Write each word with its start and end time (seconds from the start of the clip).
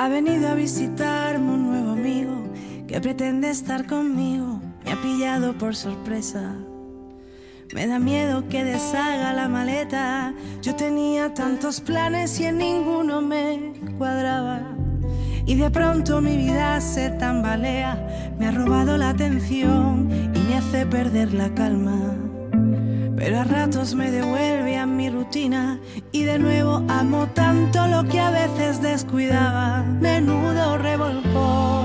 Ha 0.00 0.08
venido 0.08 0.48
a 0.48 0.54
visitarme 0.54 1.52
un 1.52 1.66
nuevo 1.66 1.90
amigo 1.90 2.50
que 2.88 2.98
pretende 3.02 3.50
estar 3.50 3.86
conmigo. 3.86 4.58
Me 4.82 4.92
ha 4.92 5.02
pillado 5.02 5.52
por 5.58 5.76
sorpresa. 5.76 6.54
Me 7.74 7.86
da 7.86 7.98
miedo 7.98 8.48
que 8.48 8.64
deshaga 8.64 9.34
la 9.34 9.46
maleta. 9.46 10.32
Yo 10.62 10.74
tenía 10.74 11.34
tantos 11.34 11.82
planes 11.82 12.40
y 12.40 12.46
en 12.46 12.56
ninguno 12.56 13.20
me 13.20 13.74
cuadraba. 13.98 14.62
Y 15.44 15.56
de 15.56 15.70
pronto 15.70 16.22
mi 16.22 16.34
vida 16.34 16.80
se 16.80 17.10
tambalea. 17.10 18.32
Me 18.38 18.46
ha 18.46 18.52
robado 18.52 18.96
la 18.96 19.10
atención 19.10 20.08
y 20.34 20.38
me 20.48 20.56
hace 20.56 20.86
perder 20.86 21.34
la 21.34 21.52
calma. 21.52 22.16
Pero 23.16 23.40
a 23.40 23.44
ratos 23.44 23.94
me 23.94 24.10
devuelve 24.10 24.59
mi 25.00 25.08
rutina 25.08 25.78
y 26.12 26.24
de 26.24 26.38
nuevo 26.38 26.84
amo 26.88 27.26
tanto 27.28 27.86
lo 27.86 28.04
que 28.04 28.20
a 28.20 28.30
veces 28.30 28.82
descuidaba. 28.82 29.82
Menudo 29.82 30.76
revolcó, 30.76 31.79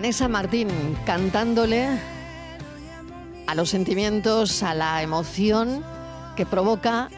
Vanessa 0.00 0.28
Martín 0.28 0.68
cantándole 1.04 1.86
a 3.46 3.54
los 3.54 3.68
sentimientos, 3.68 4.62
a 4.62 4.72
la 4.72 5.02
emoción 5.02 5.84
que 6.36 6.46
provoca 6.46 7.10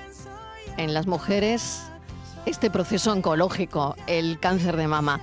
en 0.78 0.92
las 0.92 1.06
mujeres 1.06 1.84
este 2.44 2.72
proceso 2.72 3.12
oncológico, 3.12 3.94
el 4.08 4.40
cáncer 4.40 4.76
de 4.76 4.88
mama. 4.88 5.20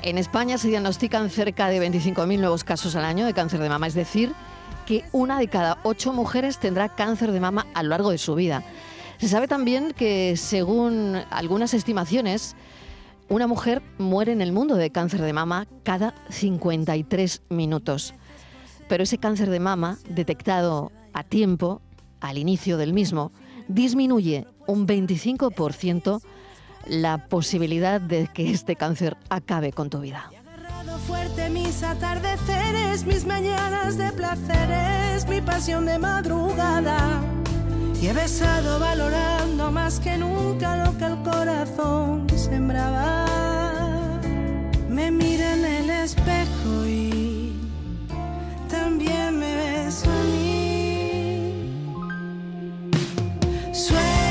En 0.00 0.16
España 0.16 0.56
se 0.56 0.68
diagnostican 0.68 1.28
cerca 1.28 1.68
de 1.68 1.78
25.000 1.78 2.38
nuevos 2.38 2.64
casos 2.64 2.96
al 2.96 3.04
año 3.04 3.26
de 3.26 3.34
cáncer 3.34 3.60
de 3.60 3.68
mama, 3.68 3.86
es 3.86 3.92
decir, 3.92 4.32
que 4.86 5.04
una 5.12 5.38
de 5.38 5.48
cada 5.48 5.76
ocho 5.82 6.14
mujeres 6.14 6.56
tendrá 6.56 6.88
cáncer 6.88 7.32
de 7.32 7.40
mama 7.40 7.66
a 7.74 7.82
lo 7.82 7.90
largo 7.90 8.12
de 8.12 8.16
su 8.16 8.34
vida. 8.34 8.62
Se 9.18 9.28
sabe 9.28 9.46
también 9.46 9.92
que, 9.92 10.38
según 10.38 11.20
algunas 11.28 11.74
estimaciones, 11.74 12.56
una 13.28 13.46
mujer 13.46 13.82
muere 13.98 14.32
en 14.32 14.40
el 14.40 14.52
mundo 14.52 14.76
de 14.76 14.90
cáncer 14.90 15.20
de 15.22 15.32
mama 15.32 15.66
cada 15.82 16.14
53 16.30 17.42
minutos. 17.50 18.14
Pero 18.88 19.02
ese 19.02 19.18
cáncer 19.18 19.50
de 19.50 19.60
mama, 19.60 19.98
detectado 20.08 20.92
a 21.12 21.22
tiempo, 21.22 21.82
al 22.20 22.38
inicio 22.38 22.78
del 22.78 22.92
mismo, 22.92 23.32
disminuye 23.68 24.46
un 24.66 24.86
25% 24.86 26.20
la 26.86 27.28
posibilidad 27.28 28.00
de 28.00 28.28
que 28.32 28.50
este 28.50 28.76
cáncer 28.76 29.16
acabe 29.28 29.72
con 29.72 29.90
tu 29.90 30.00
vida. 30.00 30.30
Fuerte 31.06 31.48
mis 31.48 31.82
atardeceres, 31.82 33.06
mis 33.06 33.24
mañanas 33.24 33.96
de 33.96 34.10
placeres, 34.12 35.26
mi 35.28 35.40
pasión 35.40 35.86
de 35.86 35.98
madrugada. 35.98 37.37
Y 38.00 38.06
he 38.06 38.12
besado 38.12 38.78
valorando 38.78 39.72
más 39.72 39.98
que 39.98 40.16
nunca 40.16 40.76
lo 40.84 40.96
que 40.96 41.04
el 41.04 41.16
corazón 41.24 42.26
sembraba. 42.36 43.26
Me 44.88 45.10
mira 45.10 45.54
en 45.54 45.64
el 45.64 45.90
espejo 45.90 46.86
y 46.86 47.52
también 48.70 49.38
me 49.40 49.56
beso 49.56 50.08
a 50.08 50.22
mí. 50.32 51.72
Suelta, 53.72 54.27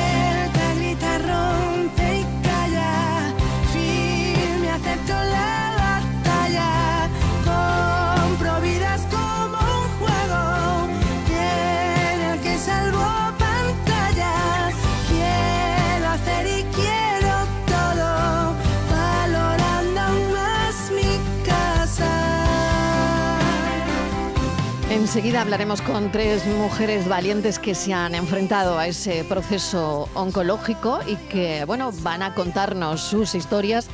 Enseguida 25.18 25.42
hablaremos 25.42 25.82
con 25.82 26.12
tres 26.12 26.46
mujeres 26.46 27.08
valientes 27.08 27.58
que 27.58 27.74
se 27.74 27.92
han 27.92 28.14
enfrentado 28.14 28.78
a 28.78 28.86
ese 28.86 29.24
proceso 29.24 30.08
oncológico 30.14 31.00
y 31.08 31.16
que, 31.16 31.66
bueno, 31.66 31.92
van 32.04 32.22
a 32.22 32.36
contarnos 32.36 33.02
sus 33.02 33.34
historias. 33.34 33.88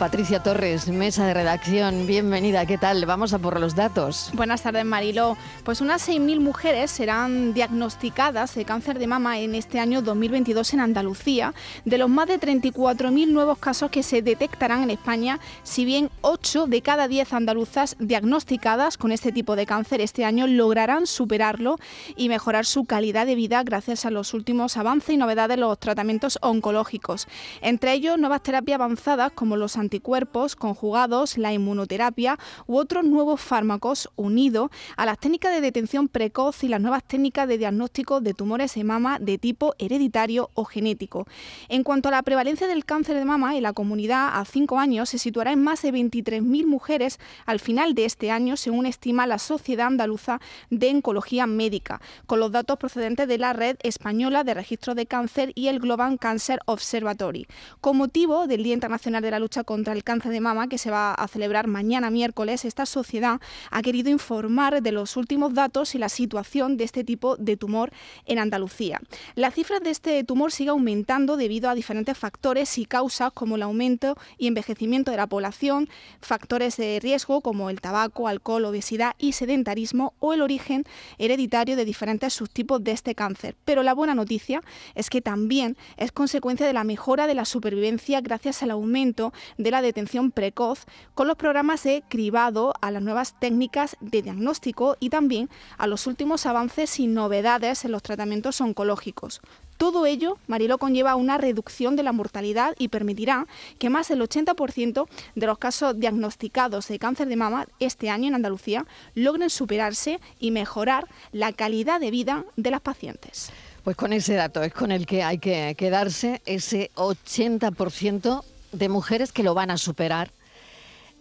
Patricia 0.00 0.42
Torres, 0.42 0.88
mesa 0.88 1.26
de 1.26 1.34
redacción, 1.34 2.06
bienvenida, 2.06 2.64
¿qué 2.64 2.78
tal? 2.78 3.04
Vamos 3.04 3.34
a 3.34 3.38
por 3.38 3.60
los 3.60 3.74
datos. 3.74 4.30
Buenas 4.32 4.62
tardes, 4.62 4.86
Marilo. 4.86 5.36
Pues 5.62 5.82
unas 5.82 6.08
6.000 6.08 6.40
mujeres 6.40 6.90
serán 6.90 7.52
diagnosticadas 7.52 8.54
de 8.54 8.64
cáncer 8.64 8.98
de 8.98 9.06
mama 9.06 9.40
en 9.40 9.54
este 9.54 9.78
año 9.78 10.00
2022 10.00 10.72
en 10.72 10.80
Andalucía, 10.80 11.52
de 11.84 11.98
los 11.98 12.08
más 12.08 12.28
de 12.28 12.40
34.000 12.40 13.28
nuevos 13.28 13.58
casos 13.58 13.90
que 13.90 14.02
se 14.02 14.22
detectarán 14.22 14.84
en 14.84 14.90
España, 14.90 15.38
si 15.64 15.84
bien 15.84 16.08
8 16.22 16.66
de 16.66 16.80
cada 16.80 17.06
10 17.06 17.34
andaluzas 17.34 17.94
diagnosticadas 17.98 18.96
con 18.96 19.12
este 19.12 19.32
tipo 19.32 19.54
de 19.54 19.66
cáncer 19.66 20.00
este 20.00 20.24
año 20.24 20.46
lograrán 20.46 21.06
superarlo 21.06 21.78
y 22.16 22.30
mejorar 22.30 22.64
su 22.64 22.86
calidad 22.86 23.26
de 23.26 23.34
vida 23.34 23.62
gracias 23.64 24.06
a 24.06 24.10
los 24.10 24.32
últimos 24.32 24.78
avances 24.78 25.10
y 25.10 25.18
novedades 25.18 25.56
de 25.56 25.60
los 25.60 25.78
tratamientos 25.78 26.38
oncológicos. 26.40 27.28
Entre 27.60 27.92
ellos, 27.92 28.18
nuevas 28.18 28.42
terapias 28.42 28.76
avanzadas 28.76 29.32
como 29.32 29.58
los 29.58 29.76
anticuerpos 29.90 30.54
conjugados, 30.54 31.36
la 31.36 31.52
inmunoterapia 31.52 32.38
u 32.68 32.76
otros 32.76 33.04
nuevos 33.04 33.40
fármacos 33.40 34.08
unidos 34.14 34.70
a 34.96 35.04
las 35.04 35.18
técnicas 35.18 35.52
de 35.52 35.60
detención 35.60 36.06
precoz 36.06 36.62
y 36.62 36.68
las 36.68 36.80
nuevas 36.80 37.02
técnicas 37.02 37.48
de 37.48 37.58
diagnóstico 37.58 38.20
de 38.20 38.32
tumores 38.32 38.74
de 38.74 38.84
mama 38.84 39.18
de 39.18 39.36
tipo 39.36 39.74
hereditario 39.78 40.48
o 40.54 40.64
genético. 40.64 41.26
En 41.68 41.82
cuanto 41.82 42.08
a 42.08 42.12
la 42.12 42.22
prevalencia 42.22 42.68
del 42.68 42.84
cáncer 42.84 43.16
de 43.16 43.24
mama 43.24 43.56
en 43.56 43.64
la 43.64 43.72
comunidad 43.72 44.38
a 44.38 44.44
5 44.44 44.78
años 44.78 45.08
se 45.08 45.18
situará 45.18 45.50
en 45.50 45.64
más 45.64 45.82
de 45.82 45.92
23.000 45.92 46.66
mujeres 46.66 47.18
al 47.44 47.58
final 47.58 47.94
de 47.94 48.04
este 48.04 48.30
año, 48.30 48.56
según 48.56 48.86
estima 48.86 49.26
la 49.26 49.40
Sociedad 49.40 49.88
Andaluza 49.88 50.40
de 50.70 50.90
Oncología 50.90 51.48
Médica, 51.48 52.00
con 52.26 52.38
los 52.38 52.52
datos 52.52 52.76
procedentes 52.78 53.26
de 53.26 53.38
la 53.38 53.54
Red 53.54 53.76
Española 53.82 54.44
de 54.44 54.54
Registro 54.54 54.94
de 54.94 55.06
Cáncer 55.06 55.50
y 55.56 55.66
el 55.66 55.80
Global 55.80 56.16
Cancer 56.20 56.60
Observatory. 56.66 57.48
Con 57.80 57.96
motivo 57.96 58.46
del 58.46 58.62
Día 58.62 58.74
Internacional 58.74 59.22
de 59.22 59.32
la 59.32 59.40
Lucha 59.40 59.64
contra 59.64 59.79
el 59.88 60.04
Cáncer 60.04 60.32
de 60.32 60.40
Mama, 60.40 60.68
que 60.68 60.78
se 60.78 60.90
va 60.90 61.14
a 61.14 61.28
celebrar 61.28 61.66
mañana 61.66 62.10
miércoles, 62.10 62.64
esta 62.64 62.86
sociedad 62.86 63.40
ha 63.70 63.82
querido 63.82 64.10
informar 64.10 64.82
de 64.82 64.92
los 64.92 65.16
últimos 65.16 65.54
datos 65.54 65.94
y 65.94 65.98
la 65.98 66.08
situación 66.08 66.76
de 66.76 66.84
este 66.84 67.04
tipo 67.04 67.36
de 67.36 67.56
tumor 67.56 67.90
en 68.26 68.38
Andalucía. 68.38 69.00
La 69.34 69.50
cifra 69.50 69.80
de 69.80 69.90
este 69.90 70.22
tumor 70.24 70.52
sigue 70.52 70.70
aumentando 70.70 71.36
debido 71.36 71.70
a 71.70 71.74
diferentes 71.74 72.16
factores 72.16 72.76
y 72.78 72.84
causas 72.84 73.32
como 73.32 73.56
el 73.56 73.62
aumento 73.62 74.16
y 74.38 74.46
envejecimiento 74.46 75.10
de 75.10 75.16
la 75.16 75.26
población, 75.26 75.88
factores 76.20 76.76
de 76.76 76.98
riesgo 77.00 77.40
como 77.40 77.70
el 77.70 77.80
tabaco, 77.80 78.28
alcohol, 78.28 78.64
obesidad 78.64 79.14
y 79.18 79.32
sedentarismo 79.32 80.14
o 80.18 80.34
el 80.34 80.42
origen 80.42 80.84
hereditario 81.18 81.76
de 81.76 81.84
diferentes 81.84 82.34
subtipos 82.34 82.84
de 82.84 82.92
este 82.92 83.14
cáncer. 83.14 83.56
Pero 83.64 83.82
la 83.82 83.94
buena 83.94 84.14
noticia 84.14 84.62
es 84.94 85.10
que 85.10 85.20
también 85.20 85.76
es 85.96 86.12
consecuencia 86.12 86.66
de 86.66 86.72
la 86.72 86.84
mejora 86.84 87.26
de 87.26 87.34
la 87.34 87.44
supervivencia 87.44 88.20
gracias 88.20 88.62
al 88.62 88.70
aumento 88.70 89.32
de 89.58 89.69
la 89.70 89.82
detención 89.82 90.30
precoz 90.30 90.86
con 91.14 91.26
los 91.26 91.36
programas 91.36 91.82
de 91.84 92.02
cribado 92.08 92.74
a 92.80 92.90
las 92.90 93.02
nuevas 93.02 93.38
técnicas 93.38 93.96
de 94.00 94.22
diagnóstico 94.22 94.96
y 95.00 95.10
también 95.10 95.48
a 95.78 95.86
los 95.86 96.06
últimos 96.06 96.46
avances 96.46 96.98
y 97.00 97.06
novedades 97.06 97.84
en 97.84 97.92
los 97.92 98.02
tratamientos 98.02 98.60
oncológicos. 98.60 99.40
Todo 99.80 100.04
ello, 100.04 100.36
Marilo, 100.46 100.76
conlleva 100.76 101.16
una 101.16 101.38
reducción 101.38 101.96
de 101.96 102.02
la 102.02 102.12
mortalidad 102.12 102.74
y 102.78 102.88
permitirá 102.88 103.46
que 103.78 103.88
más 103.88 104.08
del 104.08 104.20
80% 104.20 105.08
de 105.34 105.46
los 105.46 105.56
casos 105.56 105.98
diagnosticados 105.98 106.86
de 106.88 106.98
cáncer 106.98 107.28
de 107.28 107.36
mama 107.36 107.66
este 107.78 108.10
año 108.10 108.28
en 108.28 108.34
Andalucía 108.34 108.84
logren 109.14 109.48
superarse 109.48 110.20
y 110.38 110.50
mejorar 110.50 111.08
la 111.32 111.54
calidad 111.54 111.98
de 111.98 112.10
vida 112.10 112.44
de 112.56 112.70
las 112.70 112.82
pacientes. 112.82 113.52
Pues 113.82 113.96
con 113.96 114.12
ese 114.12 114.34
dato 114.34 114.62
es 114.62 114.74
con 114.74 114.92
el 114.92 115.06
que 115.06 115.22
hay 115.22 115.38
que 115.38 115.74
quedarse, 115.78 116.42
ese 116.44 116.90
80% 116.96 118.44
de 118.72 118.88
mujeres 118.88 119.32
que 119.32 119.42
lo 119.42 119.54
van 119.54 119.70
a 119.70 119.78
superar. 119.78 120.30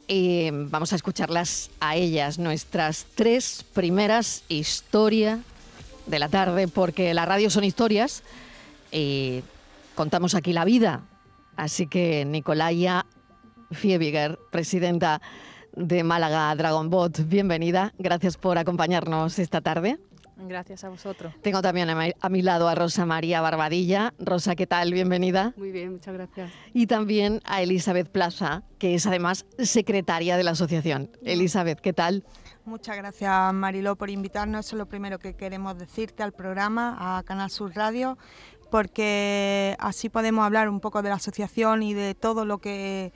Y 0.07 0.49
vamos 0.51 0.91
a 0.93 0.95
escucharlas 0.95 1.69
a 1.79 1.95
ellas, 1.95 2.39
nuestras 2.39 3.05
tres 3.15 3.63
primeras 3.73 4.43
historias 4.49 5.39
de 6.07 6.19
la 6.19 6.29
tarde, 6.29 6.67
porque 6.67 7.13
la 7.13 7.25
radio 7.25 7.49
son 7.49 7.63
historias 7.63 8.23
y 8.91 9.43
contamos 9.95 10.33
aquí 10.33 10.51
la 10.53 10.65
vida 10.65 11.03
Así 11.59 11.87
que 11.87 12.23
Nicolaya 12.23 13.05
Fiebiger, 13.71 14.39
presidenta 14.49 15.21
de 15.75 16.05
Málaga 16.05 16.55
Dragonbot, 16.55 17.27
bienvenida. 17.27 17.93
Gracias 17.99 18.37
por 18.37 18.57
acompañarnos 18.57 19.37
esta 19.39 19.59
tarde. 19.59 19.97
Gracias 20.47 20.83
a 20.83 20.89
vosotros. 20.89 21.33
Tengo 21.41 21.61
también 21.61 21.89
a 21.89 22.29
mi, 22.29 22.41
lado 22.41 22.69
a 22.69 22.75
Rosa 22.75 23.05
María 23.05 23.41
Barbadilla. 23.41 24.13
Rosa, 24.19 24.55
¿qué 24.55 24.67
tal? 24.67 24.93
Bienvenida. 24.93 25.53
Muy 25.57 25.71
bien, 25.71 25.93
muchas 25.93 26.13
gracias. 26.13 26.51
Y 26.73 26.87
también 26.87 27.41
a 27.43 27.61
Elizabeth 27.61 28.09
Plaza, 28.09 28.63
que 28.77 28.95
es 28.95 29.05
además 29.05 29.45
secretaria 29.57 30.37
de 30.37 30.43
la 30.43 30.51
asociación. 30.51 31.11
Elizabeth, 31.23 31.81
¿qué 31.81 31.93
tal? 31.93 32.23
Muchas 32.65 32.97
gracias 32.97 33.53
Mariló 33.53 33.95
por 33.95 34.09
invitarnos. 34.09 34.65
Eso 34.65 34.75
es 34.75 34.79
lo 34.79 34.85
primero 34.85 35.19
que 35.19 35.33
queremos 35.35 35.77
decirte 35.77 36.23
al 36.23 36.31
programa, 36.31 37.17
a 37.17 37.23
Canal 37.23 37.49
Sur 37.49 37.75
Radio, 37.75 38.17
porque 38.71 39.75
así 39.79 40.09
podemos 40.09 40.45
hablar 40.45 40.69
un 40.69 40.79
poco 40.79 41.01
de 41.01 41.09
la 41.09 41.15
asociación 41.15 41.83
y 41.83 41.93
de 41.93 42.15
todo 42.15 42.45
lo 42.45 42.59
que 42.59 43.11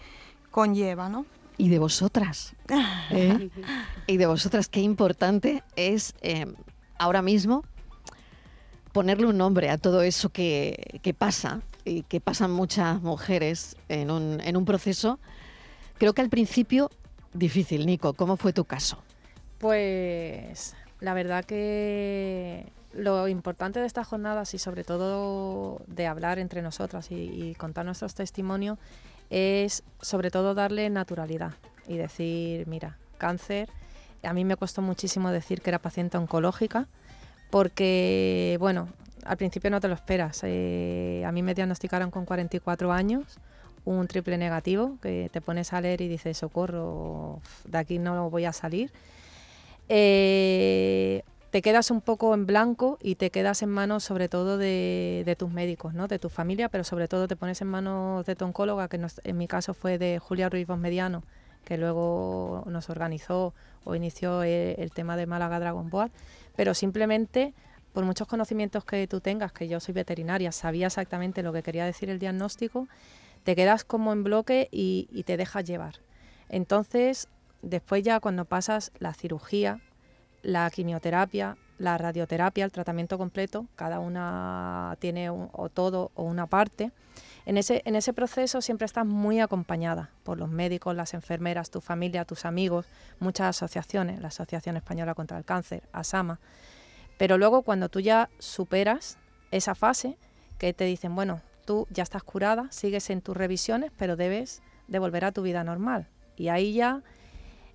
conlleva, 0.52 1.08
¿no? 1.08 1.26
Y 1.58 1.70
de 1.70 1.80
vosotras. 1.80 2.56
¿eh? 3.12 3.50
y 4.08 4.18
de 4.18 4.26
vosotras, 4.26 4.68
qué 4.68 4.82
importante 4.82 5.64
es 5.76 6.16
eh, 6.22 6.48
ahora 6.98 7.22
mismo 7.22 7.64
ponerle 8.92 9.26
un 9.26 9.38
nombre 9.38 9.70
a 9.70 9.78
todo 9.78 10.04
eso 10.04 10.30
que, 10.30 11.16
pasa 11.18 11.62
y 11.84 12.04
que 12.04 12.22
pasan 12.22 12.52
muchas 12.52 13.02
mujeres 13.02 13.76
en 13.90 14.12
un, 14.12 14.40
en 14.42 14.56
un 14.56 14.66
proceso. 14.66 15.20
Creo 15.98 16.14
que 16.14 16.22
al 16.22 16.30
principio 16.30 16.90
difícil, 17.34 17.86
Nico. 17.86 18.14
¿Cómo 18.14 18.38
fue 18.38 18.54
tu 18.54 18.66
caso? 18.66 19.04
Pues 19.58 20.76
la 21.00 21.14
verdad 21.14 21.46
que 21.46 22.72
lo 22.94 23.28
importante 23.28 23.80
de 23.80 23.86
estas 23.86 24.08
jornadas 24.08 24.54
y 24.54 24.60
sobre 24.60 24.84
todo 24.84 25.82
de 25.88 26.08
hablar 26.08 26.40
entre 26.40 26.62
nosotras 26.62 27.08
y, 27.10 27.56
contar 27.56 27.86
nuestros 27.86 28.14
testimonios 28.14 28.78
es 29.30 29.84
sobre 30.02 30.30
todo 30.30 30.54
darle 30.54 30.90
naturalidad 30.90 31.54
y 31.88 31.98
decir, 31.98 32.68
mira, 32.68 32.98
cáncer 33.18 33.70
a 34.24 34.34
mí 34.34 34.46
me 34.46 34.58
costó 34.58 34.82
muchísimo 34.82 35.32
decir 35.32 35.62
que 35.62 35.70
era 35.70 35.80
paciente 35.80 36.18
oncológica 36.18 36.88
porque, 37.50 38.58
bueno, 38.60 38.88
al 39.26 39.38
principio 39.38 39.70
no 39.70 39.80
te 39.80 39.88
lo 39.88 39.94
esperas. 39.94 40.42
Eh, 40.44 41.24
a 41.26 41.32
mí 41.32 41.44
me 41.44 41.54
diagnosticaron 41.54 42.12
con 42.12 42.26
44 42.26 42.92
años, 42.92 43.38
un 43.86 44.08
triple 44.08 44.38
negativo, 44.38 44.98
que 45.02 45.30
te 45.32 45.42
pones 45.42 45.74
a 45.74 45.82
leer 45.82 46.02
y 46.02 46.08
dices, 46.08 46.38
socorro, 46.38 47.42
de 47.66 47.78
aquí 47.78 48.00
no 48.00 48.30
voy 48.30 48.46
a 48.46 48.54
salir. 48.54 48.92
Eh, 49.90 51.24
te 51.52 51.62
quedas 51.62 51.92
un 51.92 52.02
poco 52.02 52.34
en 52.34 52.48
blanco 52.48 52.98
y 53.02 53.14
te 53.16 53.30
quedas 53.30 53.62
en 53.62 53.70
manos 53.70 54.04
sobre 54.04 54.28
todo 54.28 54.58
de, 54.58 55.36
tus 55.38 55.52
médicos, 55.52 55.94
¿no? 55.94 56.08
de 56.08 56.18
tu 56.18 56.30
familia, 56.30 56.70
pero 56.70 56.84
sobre 56.84 57.08
todo 57.08 57.28
te 57.28 57.36
pones 57.36 57.62
en 57.62 57.68
manos 57.68 58.26
de 58.26 58.36
tu 58.36 58.46
oncóloga, 58.46 58.88
que 58.88 59.00
en 59.24 59.38
mi 59.38 59.48
caso 59.48 59.76
fue 59.76 60.00
de 60.00 60.18
Julia 60.18 60.50
Ruiz 60.50 60.68
Mediano, 60.70 61.22
que 61.64 61.78
luego 61.78 62.64
nos 62.68 62.90
organizó 62.90 63.54
o 63.84 63.96
inició 63.96 64.44
el, 64.44 64.92
tema 64.92 65.18
de 65.18 65.26
Málaga 65.26 65.60
Dragon 65.60 65.90
Boat, 65.90 66.12
pero 66.56 66.74
simplemente 66.74 67.54
por 67.94 68.06
muchos 68.06 68.28
conocimientos 68.28 68.86
que 68.86 69.08
tú 69.08 69.22
tengas, 69.22 69.52
que 69.52 69.68
yo 69.68 69.80
soy 69.80 69.94
veterinaria, 69.94 70.52
sabía 70.52 70.88
exactamente 70.88 71.44
lo 71.44 71.54
que 71.54 71.64
quería 71.64 71.86
decir 71.86 72.10
el 72.10 72.20
diagnóstico, 72.20 72.88
te 73.44 73.56
quedas 73.56 73.84
como 73.84 74.14
en 74.14 74.24
bloque 74.24 74.68
y, 74.72 75.08
y 75.12 75.24
te 75.24 75.38
dejas 75.38 75.64
llevar. 75.64 75.96
Entonces, 76.50 77.28
después 77.62 78.04
ya 78.04 78.20
cuando 78.20 78.46
pasas 78.46 78.92
la 79.00 79.14
cirugía, 79.14 79.80
la 80.42 80.70
quimioterapia, 80.72 81.58
la 81.78 81.98
radioterapia, 81.98 82.66
el 82.66 82.72
tratamiento 82.72 83.18
completo, 83.18 83.68
cada 83.76 84.00
una 84.00 84.96
tiene 85.00 85.30
o 85.30 85.70
todo 85.72 86.12
o 86.16 86.24
una 86.24 86.48
parte, 86.48 86.92
en 87.46 87.58
ese, 87.58 88.14
proceso 88.14 88.62
siempre 88.62 88.86
estás 88.86 89.06
muy 89.06 89.40
acompañada 89.40 90.12
por 90.24 90.38
los 90.38 90.50
médicos, 90.50 90.96
las 90.96 91.14
enfermeras, 91.14 91.72
tu 91.72 91.82
familia, 91.82 92.24
tus 92.24 92.46
amigos, 92.46 92.86
muchas 93.20 93.48
asociaciones, 93.48 94.22
la 94.22 94.30
Asociación 94.30 94.78
Española 94.78 95.14
contra 95.14 95.38
el 95.38 95.44
Cáncer, 95.44 95.84
ASAMA. 95.92 96.40
Pero 97.18 97.38
luego 97.38 97.64
cuando 97.64 97.90
tú 97.90 98.00
ya 98.00 98.30
superas 98.40 99.18
esa 99.52 99.76
fase, 99.76 100.18
que 100.58 100.74
te 100.74 100.86
dicen, 100.86 101.16
bueno, 101.16 101.42
tú 101.66 101.88
ya 101.90 102.04
estás 102.04 102.24
curada, 102.24 102.72
sigues 102.72 103.10
en 103.10 103.22
tus 103.22 103.36
revisiones, 103.36 103.92
pero 103.98 104.16
debes 104.16 104.62
de 104.88 105.00
volver 105.00 105.26
a 105.26 105.32
tu 105.32 105.42
vida 105.42 105.64
normal. 105.64 106.08
Y 106.38 106.48
ahí 106.48 106.74
ya 106.74 107.04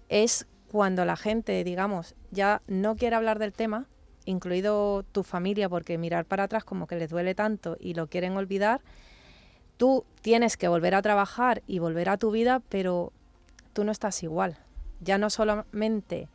es 0.09 0.47
cuando 0.71 1.05
la 1.05 1.17
gente, 1.17 1.63
digamos, 1.65 2.15
ya 2.31 2.63
no 2.67 2.97
quiere 2.97 3.17
hablar 3.17 3.39
del 3.39 3.53
tema, 3.53 3.87
incluido 4.25 5.03
tu 5.03 5.23
familia, 5.23 5.69
porque 5.69 5.99
mirar 5.99 6.25
para 6.25 6.45
atrás 6.45 6.65
como 6.65 6.87
que 6.87 6.97
les 6.97 7.11
duele 7.11 7.35
tanto 7.35 7.77
y 7.81 7.95
lo 7.95 8.09
quieren 8.09 8.37
olvidar, 8.37 8.83
tú 9.79 10.05
tienes 10.21 10.59
que 10.59 10.69
volver 10.69 10.95
a 10.95 11.01
trabajar 11.01 11.63
y 11.67 11.79
volver 11.79 12.11
a 12.11 12.19
tu 12.19 12.31
vida, 12.31 12.61
pero 12.69 13.13
tú 13.73 13.85
no 13.85 13.93
estás 13.93 14.23
igual. 14.23 14.59
Ya 15.01 15.17
no 15.17 15.31
solamente 15.31 16.29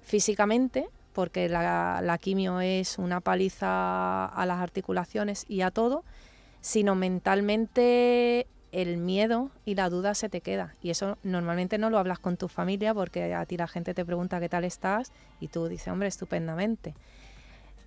físicamente, 0.00 0.88
porque 1.12 1.48
la, 1.48 2.18
quimio 2.20 2.60
es 2.60 2.98
una 2.98 3.20
paliza 3.20 4.26
a 4.26 4.46
las 4.46 4.60
articulaciones 4.60 5.44
y 5.48 5.60
a 5.60 5.70
todo, 5.70 6.04
sino 6.60 6.94
mentalmente 6.94 8.46
el 8.72 8.96
miedo 8.96 9.50
y 9.64 9.74
la 9.74 9.90
duda 9.90 10.14
se 10.14 10.28
te 10.28 10.40
queda. 10.40 10.74
Y 10.82 10.90
eso 10.90 11.18
normalmente 11.22 11.78
no 11.78 11.90
lo 11.90 11.98
hablas 11.98 12.18
con 12.18 12.36
tu 12.36 12.48
familia 12.48 12.94
porque 12.94 13.34
a 13.34 13.44
ti 13.46 13.56
la 13.56 13.68
gente 13.68 13.94
te 13.94 14.04
pregunta 14.04 14.40
qué 14.40 14.48
tal 14.48 14.64
estás 14.64 15.12
y 15.40 15.48
tú 15.48 15.66
dices, 15.68 15.88
hombre, 15.88 16.08
estupendamente 16.08 16.94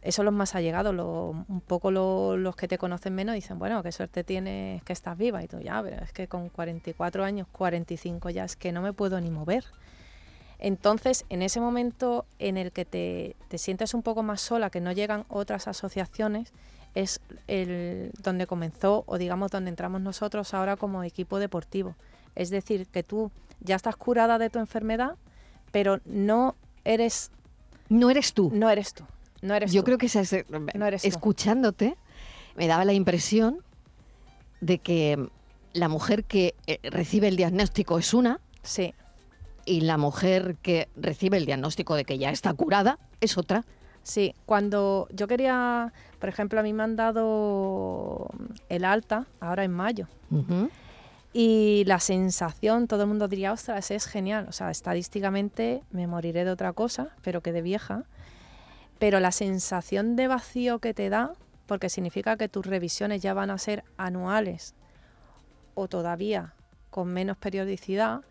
eso 0.08 0.24
los 0.24 0.34
más 0.34 0.56
allegados, 0.56 0.96
un 0.96 1.62
poco 1.68 1.92
los 1.92 2.56
que 2.56 2.70
te 2.70 2.78
conocen 2.78 3.14
menos 3.14 3.36
dicen, 3.36 3.60
bueno, 3.60 3.84
qué 3.84 3.92
suerte 3.92 4.24
tienes 4.24 4.82
que 4.84 4.94
estás 4.94 5.18
viva. 5.18 5.44
Y 5.44 5.50
tú, 5.50 5.60
ya, 5.60 5.84
pero 5.84 6.02
es 6.02 6.14
que 6.14 6.30
con 6.30 6.48
44 6.48 7.26
años, 7.26 7.46
45 7.52 8.30
ya 8.30 8.46
es 8.46 8.56
que 8.56 8.72
no 8.72 8.82
me 8.82 8.94
puedo 8.94 9.20
ni 9.20 9.30
mover. 9.30 9.66
Entonces, 10.60 11.26
en 11.30 11.42
ese 11.42 11.60
momento 11.60 12.26
en 12.40 12.56
el 12.56 12.72
que 12.72 12.86
te, 12.86 13.36
sientes 13.58 13.94
un 13.94 14.02
poco 14.02 14.24
más 14.24 14.40
sola, 14.40 14.70
que 14.70 14.80
no 14.80 14.94
llegan 14.94 15.26
otras 15.28 15.68
asociaciones, 15.68 16.54
es 16.96 17.20
el 17.48 18.12
donde 18.24 18.48
comenzó 18.48 19.04
o 19.08 19.18
digamos 19.18 19.52
donde 19.52 19.70
entramos 19.70 20.00
nosotros 20.00 20.54
ahora 20.54 20.78
como 20.78 21.04
equipo 21.04 21.38
deportivo. 21.38 21.96
Es 22.36 22.50
decir, 22.50 22.88
que 22.88 23.04
tú 23.04 23.30
ya 23.60 23.76
estás 23.76 23.98
curada 23.98 24.38
de 24.38 24.50
tu 24.50 24.60
enfermedad, 24.60 25.16
pero 25.72 26.00
no 26.06 26.56
eres... 26.86 27.30
No 27.90 28.10
eres 28.10 28.34
tú. 28.34 28.52
No 28.54 28.70
eres 28.70 28.94
tú. 28.94 29.04
No 29.42 29.56
eres 29.56 29.72
Yo 29.72 29.84
creo 29.84 29.98
que 29.98 30.08
escuchándote 31.04 31.98
me 32.56 32.68
daba 32.68 32.86
la 32.86 32.94
impresión 32.94 33.60
de 34.62 34.80
que 34.80 35.30
la 35.74 35.88
mujer 35.88 36.24
que 36.24 36.56
eh, 36.66 36.80
recibe 36.84 37.28
el 37.28 37.38
diagnóstico 37.38 38.00
es 38.00 38.14
una. 38.14 38.40
Sí. 38.64 38.94
Y 39.66 39.82
la 39.82 39.98
mujer 39.98 40.56
que 40.62 40.90
recibe 40.96 41.38
el 41.38 41.46
diagnóstico 41.46 41.96
de 41.96 42.04
que 42.04 42.18
ya 42.18 42.32
está 42.32 42.54
curada 42.54 42.98
es 43.22 43.38
otra. 43.38 43.64
Sí, 44.02 44.34
cuando 44.46 45.08
yo 45.12 45.28
quería, 45.28 45.94
por 46.20 46.30
ejemplo, 46.30 46.60
a 46.60 46.64
mí 46.64 46.74
me 46.74 46.84
han 46.84 46.96
dado 46.96 48.30
el 48.70 48.86
alta 48.86 49.28
ahora 49.40 49.66
en 49.66 49.72
mayo. 49.72 50.08
Y 51.34 51.84
la 51.86 52.00
sensación, 52.00 52.88
todo 52.88 53.04
el 53.04 53.10
mundo 53.10 53.28
diría, 53.28 53.52
ostras, 53.52 53.92
es 53.92 54.06
genial. 54.08 54.48
O 54.48 54.54
sea, 54.54 54.72
estadísticamente 54.72 55.84
me 55.92 56.08
moriré 56.08 56.46
de 56.46 56.52
otra 56.52 56.72
cosa, 56.74 57.10
pero 57.22 57.42
que 57.42 57.52
de 57.52 57.62
vieja 57.62 58.06
pero 59.00 59.20
la 59.20 59.32
sensación 59.32 60.16
de 60.16 60.28
vacío 60.28 60.80
que 60.80 60.94
te 60.94 61.10
da, 61.10 61.34
porque 61.66 61.90
significa 61.90 62.38
que 62.38 62.50
tus 62.50 62.66
revisiones 62.66 63.22
ya 63.22 63.34
van 63.34 63.52
a 63.52 63.58
ser 63.58 63.84
anuales 63.98 64.74
o 65.76 65.88
todavía 65.88 66.54
con 66.90 67.10
menos 67.10 67.38
periodicidad, 67.38 68.22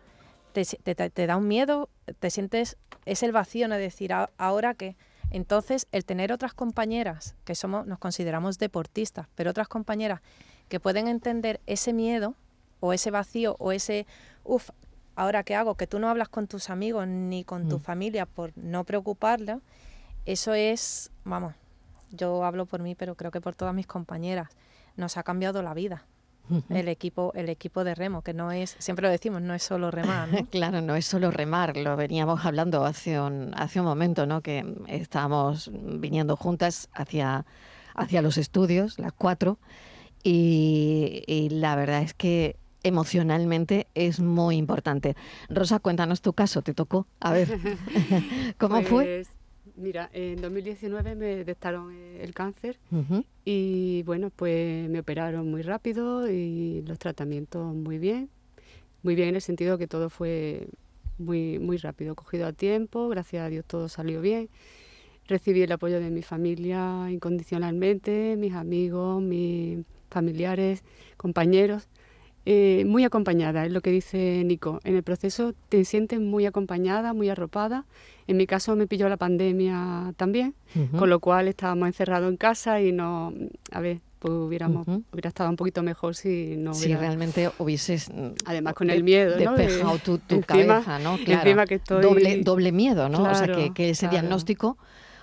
te, 0.51 1.27
da 1.27 1.37
un 1.37 1.47
miedo, 1.47 1.89
te 2.19 2.29
sientes, 2.29 2.77
es 3.05 3.23
el 3.23 3.31
vacío, 3.31 3.67
no 3.67 3.75
es 3.75 3.81
decir, 3.81 4.11
ahora 4.37 4.73
que... 4.73 4.95
Entonces, 5.29 5.87
el 5.91 6.05
tener 6.05 6.31
otras 6.31 6.53
compañeras, 6.53 7.35
que 7.43 7.53
somos, 7.53 7.85
nos 7.85 7.99
consideramos 7.99 8.59
deportistas, 8.59 9.27
pero 9.35 9.51
otras 9.51 9.67
compañeras 9.67 10.21
que 10.69 10.79
pueden 10.79 11.07
entender 11.07 11.59
ese 11.65 11.91
miedo 11.91 12.33
o 12.79 12.93
ese 12.93 13.11
vacío 13.11 13.57
o 13.59 13.73
ese, 13.73 14.07
uff, 14.45 14.69
ahora 15.15 15.43
qué 15.43 15.53
hago, 15.55 15.75
que 15.75 15.85
tú 15.85 15.99
no 15.99 16.09
hablas 16.09 16.29
con 16.29 16.47
tus 16.47 16.69
amigos 16.69 17.07
ni 17.07 17.43
con 17.43 17.67
tu 17.67 17.77
mm. 17.77 17.81
familia 17.81 18.25
por 18.25 18.57
no 18.57 18.85
preocuparla, 18.85 19.59
eso 20.27 20.53
es, 20.53 21.09
vamos, 21.23 21.53
yo 22.11 22.43
hablo 22.43 22.65
por 22.65 22.81
mí, 22.81 22.95
pero 22.95 23.15
creo 23.15 23.31
que 23.31 23.39
por 23.39 23.55
todas 23.55 23.73
mis 23.73 23.87
compañeras, 23.87 24.49
nos 24.97 25.15
ha 25.15 25.23
cambiado 25.23 25.63
la 25.63 25.73
vida. 25.73 26.05
El 26.69 26.87
equipo, 26.87 27.33
el 27.35 27.49
equipo 27.49 27.83
de 27.83 27.93
remo, 27.93 28.21
que 28.21 28.33
no 28.33 28.53
es, 28.53 28.77
siempre 28.79 29.05
lo 29.05 29.11
decimos, 29.11 29.41
no 29.41 29.53
es 29.53 29.63
solo 29.63 29.91
remar. 29.91 30.29
claro, 30.49 30.79
no 30.79 30.95
es 30.95 31.05
solo 31.05 31.29
remar, 31.29 31.75
lo 31.75 31.97
veníamos 31.97 32.45
hablando 32.45 32.85
hace 32.85 33.19
un, 33.19 33.53
hace 33.57 33.81
un 33.81 33.85
momento, 33.85 34.25
¿no? 34.25 34.41
Que 34.41 34.65
estábamos 34.87 35.69
viniendo 35.73 36.37
juntas 36.37 36.87
hacia, 36.93 37.45
hacia 37.95 38.21
los 38.21 38.37
estudios, 38.37 38.97
las 38.97 39.11
cuatro, 39.11 39.59
y, 40.23 41.23
y 41.27 41.49
la 41.49 41.75
verdad 41.75 42.01
es 42.01 42.13
que 42.13 42.55
emocionalmente 42.83 43.87
es 43.93 44.21
muy 44.21 44.55
importante. 44.55 45.17
Rosa, 45.49 45.79
cuéntanos 45.79 46.21
tu 46.21 46.31
caso, 46.31 46.61
te 46.61 46.73
tocó. 46.73 47.07
A 47.19 47.33
ver, 47.33 47.59
¿cómo 48.57 48.81
fue? 48.83 49.25
Mira, 49.77 50.09
en 50.11 50.41
2019 50.41 51.15
me 51.15 51.35
detectaron 51.35 51.93
el 51.93 52.33
cáncer 52.33 52.79
y 53.45 54.01
bueno, 54.03 54.31
pues 54.35 54.89
me 54.89 54.99
operaron 54.99 55.51
muy 55.51 55.61
rápido 55.61 56.27
y 56.29 56.81
los 56.81 56.97
tratamientos 56.97 57.75
muy 57.75 57.99
bien. 57.99 58.29
Muy 59.03 59.13
bien 59.13 59.29
en 59.29 59.35
el 59.35 59.41
sentido 59.41 59.77
que 59.77 59.87
todo 59.87 60.09
fue 60.09 60.67
muy, 61.19 61.59
muy 61.59 61.77
rápido, 61.77 62.15
cogido 62.15 62.47
a 62.47 62.53
tiempo, 62.53 63.07
gracias 63.07 63.45
a 63.45 63.49
Dios 63.49 63.65
todo 63.65 63.87
salió 63.87 64.19
bien. 64.19 64.49
Recibí 65.27 65.61
el 65.61 65.71
apoyo 65.71 65.99
de 65.99 66.09
mi 66.09 66.23
familia 66.23 67.11
incondicionalmente, 67.11 68.35
mis 68.35 68.53
amigos, 68.53 69.21
mis 69.21 69.85
familiares, 70.09 70.83
compañeros. 71.17 71.87
Eh, 72.49 72.85
muy 72.85 73.03
acompañada, 73.03 73.65
es 73.65 73.73
lo 73.73 73.81
que 73.81 73.91
dice 73.91 74.41
Nico. 74.45 74.79
En 74.85 74.95
el 74.95 75.03
proceso 75.03 75.53
te 75.67 75.83
sientes 75.83 76.21
muy 76.21 76.45
acompañada, 76.45 77.11
muy 77.11 77.27
arropada. 77.27 77.83
En 78.25 78.37
mi 78.37 78.47
caso 78.47 78.73
me 78.77 78.87
pilló 78.87 79.09
la 79.09 79.17
pandemia 79.17 80.13
también, 80.15 80.55
con 80.97 81.09
lo 81.09 81.19
cual 81.19 81.49
estábamos 81.49 81.87
encerrados 81.87 82.29
en 82.29 82.37
casa 82.37 82.79
y 82.79 82.93
no, 82.93 83.33
a 83.69 83.81
ver, 83.81 83.99
pues 84.19 84.33
hubiéramos, 84.33 84.87
hubiera 84.87 85.27
estado 85.27 85.49
un 85.49 85.57
poquito 85.57 85.83
mejor 85.83 86.15
si 86.15 86.55
no 86.55 86.71
hubiera... 86.71 86.87
Si 86.87 86.95
realmente 86.95 87.51
hubieses... 87.57 88.09
Además 88.45 88.75
con 88.75 88.91
el 88.91 89.03
miedo, 89.03 89.37
¿no? 89.43 89.57
Despejado 89.57 89.97
tu, 89.97 90.41
cabeza, 90.41 90.99
¿no? 90.99 91.17
Claro. 91.17 91.65
que 91.65 91.75
estoy... 91.75 92.01
Doble, 92.01 92.43
doble 92.43 92.71
miedo, 92.71 93.09
¿no? 93.09 93.23
o 93.23 93.35
sea, 93.35 93.73
que, 93.73 93.89
ese 93.89 94.07
diagnóstico 94.07 94.77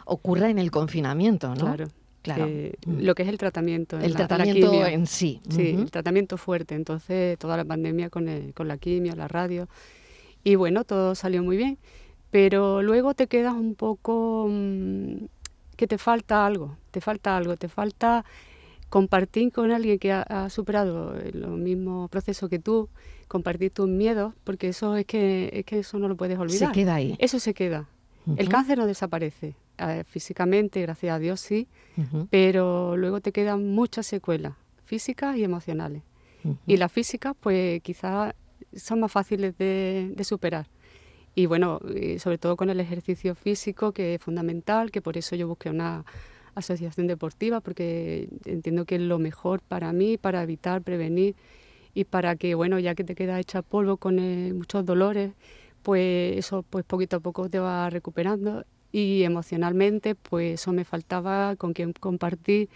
ocurra 0.04 0.50
en 0.50 0.58
el 0.58 0.70
confinamiento, 0.70 1.54
¿no? 1.54 1.64
Claro. 1.64 1.86
Claro. 2.24 2.46
Eh, 2.48 2.72
mm. 2.86 3.02
Lo 3.02 3.14
que 3.14 3.22
es 3.22 3.28
el 3.28 3.36
tratamiento. 3.36 4.00
El 4.00 4.14
tratamiento 4.14 4.86
en 4.86 5.06
sí. 5.06 5.42
Sí, 5.50 5.76
el 5.78 5.90
tratamiento 5.90 6.38
fuerte. 6.38 6.74
Entonces, 6.74 7.38
toda 7.38 7.58
la 7.58 7.66
pandemia 7.66 8.08
con, 8.08 8.26
con 8.52 8.66
la 8.66 8.78
quimio, 8.78 9.14
la 9.14 9.28
radio. 9.28 9.68
Y 10.42 10.54
bueno, 10.54 10.84
todo 10.84 11.14
salió 11.14 11.42
muy 11.42 11.58
bien. 11.58 11.78
Pero 12.30 12.82
luego 12.82 13.12
te 13.12 13.26
quedas 13.26 13.52
un 13.52 13.74
poco 13.74 14.48
mm, 14.50 15.26
que 15.76 15.86
te 15.86 15.98
falta 15.98 16.46
algo. 16.46 16.78
Te 16.90 17.02
falta 17.02 17.36
algo. 17.36 17.58
Te 17.58 17.68
falta 17.68 18.24
compartir 18.88 19.52
con 19.52 19.70
alguien 19.70 19.98
que 19.98 20.10
ha, 20.10 20.48
superado 20.48 21.14
el 21.16 21.46
mismo 21.48 22.08
proceso 22.08 22.48
que 22.48 22.58
tú, 22.58 22.88
compartir 23.28 23.70
tus 23.70 23.88
miedos, 23.88 24.32
porque 24.44 24.68
eso 24.68 24.96
es 24.96 25.04
que, 25.04 25.50
es 25.52 25.66
que 25.66 25.80
eso 25.80 25.98
no 25.98 26.08
lo 26.08 26.16
puedes 26.16 26.38
olvidar. 26.38 26.68
Se 26.68 26.72
queda 26.72 26.94
ahí. 26.94 27.16
Eso 27.18 27.38
se 27.38 27.52
queda. 27.52 27.86
El 28.36 28.48
cáncer 28.48 28.78
no 28.78 28.86
desaparece, 28.86 29.56
físicamente, 30.06 30.80
gracias 30.82 31.14
a 31.14 31.18
Dios 31.18 31.40
sí, 31.40 31.68
pero 32.30 32.96
luego 32.96 33.20
te 33.20 33.32
quedan 33.32 33.72
muchas 33.72 34.06
secuelas 34.06 34.54
físicas 34.84 35.36
y 35.36 35.44
emocionales. 35.44 36.02
Y 36.66 36.76
las 36.76 36.92
físicas, 36.92 37.34
pues 37.40 37.82
quizás 37.82 38.34
son 38.76 39.00
más 39.00 39.10
fáciles 39.10 39.56
de, 39.56 40.14
superar. 40.24 40.66
Y 41.34 41.46
bueno, 41.46 41.80
sobre 42.18 42.38
todo 42.38 42.56
con 42.56 42.70
el 42.70 42.80
ejercicio 42.80 43.34
físico, 43.34 43.92
que 43.92 44.14
es 44.14 44.20
fundamental, 44.22 44.90
que 44.90 45.00
por 45.00 45.16
eso 45.16 45.36
yo 45.36 45.48
busqué 45.48 45.70
una 45.70 46.04
asociación 46.54 47.06
deportiva, 47.06 47.60
porque 47.60 48.28
entiendo 48.44 48.84
que 48.84 48.96
es 48.96 49.00
lo 49.00 49.18
mejor 49.18 49.60
para 49.60 49.92
mí, 49.92 50.18
para 50.18 50.42
evitar, 50.42 50.82
prevenir 50.82 51.34
y 51.94 52.04
para 52.04 52.36
que, 52.36 52.54
bueno, 52.54 52.78
ya 52.78 52.94
que 52.94 53.04
te 53.04 53.14
queda 53.14 53.40
hecha 53.40 53.62
polvo 53.62 53.96
con 53.96 54.18
eh, 54.18 54.52
muchos 54.52 54.84
dolores, 54.84 55.32
pues 55.82 56.36
eso 56.38 56.62
pues 56.62 56.84
poquito 56.84 57.16
a 57.16 57.20
poco 57.20 57.48
te 57.48 57.58
va 57.58 57.90
recuperando 57.90 58.64
y 58.94 59.24
emocionalmente 59.24 60.14
pues 60.14 60.60
eso 60.60 60.72
me 60.72 60.84
faltaba 60.84 61.56
con 61.56 61.72
quien 61.72 61.92
compartir 61.92 62.68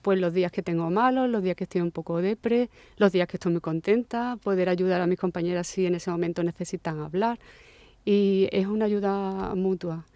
pues 0.00 0.18
los 0.18 0.32
días 0.32 0.50
que 0.50 0.62
tengo 0.62 0.88
malos, 0.88 1.28
los 1.28 1.42
días 1.42 1.54
que 1.54 1.64
estoy 1.64 1.82
un 1.82 1.90
poco 1.90 2.22
depre, 2.22 2.70
los 2.96 3.12
días 3.12 3.28
que 3.28 3.36
estoy 3.36 3.52
muy 3.52 3.60
contenta, 3.60 4.38
poder 4.42 4.70
ayudar 4.70 5.02
a 5.02 5.06
mis 5.06 5.18
compañeras 5.18 5.66
si 5.66 5.84
en 5.84 5.94
ese 5.94 6.10
momento 6.10 6.42
necesitan 6.42 7.00
hablar 7.00 7.38
y 8.06 8.48
es 8.52 8.66
una 8.66 8.86
ayuda 8.86 9.54
mutua. 9.54 10.06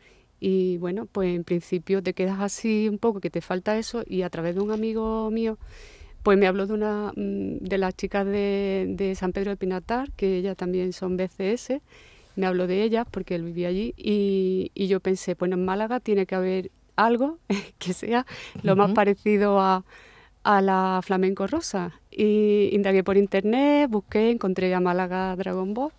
Y 0.41 0.79
bueno, 0.79 1.05
pues 1.05 1.37
en 1.37 1.45
principio 1.45 2.03
te 2.03 2.15
quedas 2.15 2.41
así 2.41 2.89
un 2.89 2.97
poco 2.97 3.21
que 3.21 3.29
te 3.29 3.43
falta 3.43 3.77
eso 3.77 4.03
y 4.07 4.23
a 4.23 4.31
través 4.31 4.55
de 4.55 4.63
un 4.63 4.71
amigo 4.71 5.31
mío 5.31 5.59
pues 6.23 6.39
me 6.39 6.47
habló 6.47 6.67
de 6.67 6.73
una 6.73 7.13
mm, 7.15 7.59
de 7.59 7.77
las 7.77 7.95
chicas 7.95 8.25
de, 8.25 8.87
de 8.97 9.15
San 9.15 9.33
Pedro 9.33 9.51
de 9.51 9.59
Pinatar, 9.59 10.11
que 10.13 10.39
ellas 10.39 10.57
también 10.57 10.95
son 10.95 11.19
BCS, 11.19 11.83
me 12.37 12.47
habló 12.47 12.67
de 12.67 12.83
ella 12.83 13.05
porque 13.05 13.35
él 13.35 13.45
vivía 13.45 13.69
allí 13.69 13.95
y, 13.97 14.71
y, 14.75 14.89
yo 14.89 15.01
pensé, 15.01 15.35
bueno, 15.35 15.57
en 15.57 15.65
Málaga 15.65 16.01
tiene 16.01 16.27
que 16.27 16.35
haber 16.35 16.71
algo 16.97 17.39
que 17.79 17.93
sea 17.93 18.27
lo 18.63 18.77
más 18.77 18.93
parecido 18.93 19.61
a, 19.61 19.85
a, 20.43 20.63
la 20.63 21.01
flamenco 21.03 21.47
rosa. 21.47 22.01
Y 22.11 22.71
indagué 22.73 23.05
por 23.05 23.17
internet, 23.17 23.91
busqué, 23.91 24.31
encontré 24.31 24.75
a 24.75 24.81
Málaga 24.81 25.37
Dragon 25.37 25.75
Ball 25.75 25.93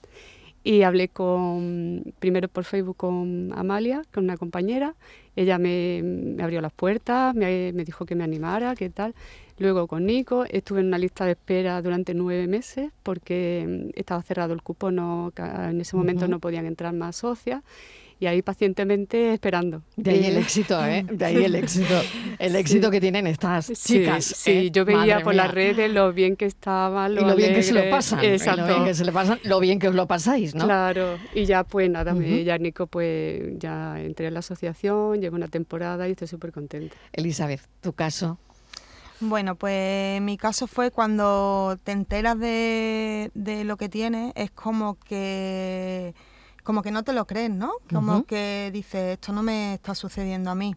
y 0.63 0.84
hablé 0.84 1.10
con, 1.10 2.13
primero 2.20 2.48
por 2.48 2.63
Facebook 2.63 2.98
con 2.98 3.51
Amalia, 3.56 4.03
con 4.13 4.25
una 4.25 4.38
compañera. 4.38 4.96
Ella 5.36 5.58
me, 5.58 6.01
me 6.03 6.44
abrió 6.44 6.62
las 6.62 6.74
puertas, 6.74 7.34
me, 7.34 7.72
me, 7.74 7.84
dijo 7.84 8.06
que 8.06 8.15
me 8.15 8.24
animara, 8.24 8.75
qué 8.75 8.89
tal. 8.89 9.15
Luego 9.58 9.88
con 9.88 10.06
Nico, 10.06 10.46
estuve 10.50 10.82
en 10.82 10.88
una 10.88 10.98
lista 10.98 11.25
de 11.25 11.32
espera 11.32 11.82
durante 11.82 12.13
nueve 12.13 12.48
meses 12.48 12.91
porque 13.03 13.91
estaba 13.96 14.22
cerrado 14.22 14.53
el 14.53 14.62
cupo, 14.62 14.91
no, 14.91 15.32
en 15.38 15.82
ese 15.82 15.96
momento 15.96 16.27
no 16.27 16.39
podían 16.39 16.65
entrar 16.65 16.94
más 16.94 17.15
socias 17.18 17.63
y 18.22 18.28
ahí 18.28 18.44
pacientemente 18.44 19.34
esperando. 19.34 19.82
De 19.98 20.12
ahí 20.12 20.25
el 20.25 20.38
éxito, 20.38 20.86
¿eh? 20.86 21.04
De 21.12 21.25
ahí 21.25 21.44
el 21.44 21.56
éxito, 21.56 21.96
el 22.38 22.56
éxito 22.56 22.92
que 22.92 23.01
tienen 23.01 23.25
estas 23.25 23.72
chicas. 23.74 24.24
Sí, 24.24 24.51
¿eh? 24.51 24.72
yo 24.72 24.86
veía 24.86 25.22
por 25.22 25.34
las 25.34 25.51
redes 25.51 25.92
lo 25.92 26.13
bien 26.13 26.36
que 26.36 26.46
estaban, 26.46 27.16
lo, 27.16 27.22
y 27.22 27.25
lo 27.25 27.36
bien 27.36 27.56
que 27.56 27.63
se 27.63 27.74
lo 27.74 27.90
pasan. 27.90 28.24
Exacto. 28.24 28.62
Lo 28.62 28.68
bien 28.68 28.86
que 28.86 28.94
se 28.94 29.06
le 29.06 29.12
pasan, 29.12 29.40
lo 29.44 29.60
bien 29.60 29.80
que 29.80 29.88
os 29.88 29.96
lo 29.96 30.06
pasáis, 30.06 30.54
¿no? 30.54 30.66
Claro, 30.66 31.18
y 31.34 31.46
ya 31.46 31.63
pues 31.63 31.90
nada, 31.90 32.16
ya 32.16 32.60
Nico 32.60 32.86
pues 32.86 33.58
ya 33.58 34.00
entré 34.00 34.28
en 34.28 34.36
la 34.36 34.42
asociación, 34.42 35.20
llevo 35.20 35.36
una 35.36 35.48
temporada 35.48 36.08
y 36.08 36.12
estoy 36.12 36.28
súper 36.28 36.51
contenta. 36.51 36.96
Elizabeth, 37.13 37.62
tu 37.82 37.94
caso. 37.94 38.38
Bueno, 39.20 39.56
pues 39.56 40.20
mi 40.20 40.36
caso 40.36 40.66
fue 40.66 40.90
cuando 40.90 41.78
te 41.84 41.92
enteras 41.92 42.40
de, 42.40 43.30
lo 43.66 43.78
que 43.78 43.88
tienes, 43.88 44.32
es 44.36 44.50
como 44.50 44.96
que 44.96 46.16
como 46.63 46.82
que 46.82 46.91
no 46.91 47.03
te 47.03 47.13
lo 47.13 47.25
crees, 47.25 47.51
¿no? 47.51 47.74
Como 47.91 48.25
que 48.25 48.70
dices, 48.74 49.13
esto 49.13 49.34
no 49.34 49.44
me 49.44 49.74
está 49.75 49.96
sucediendo 49.96 50.51
a 50.51 50.56
mí. 50.56 50.75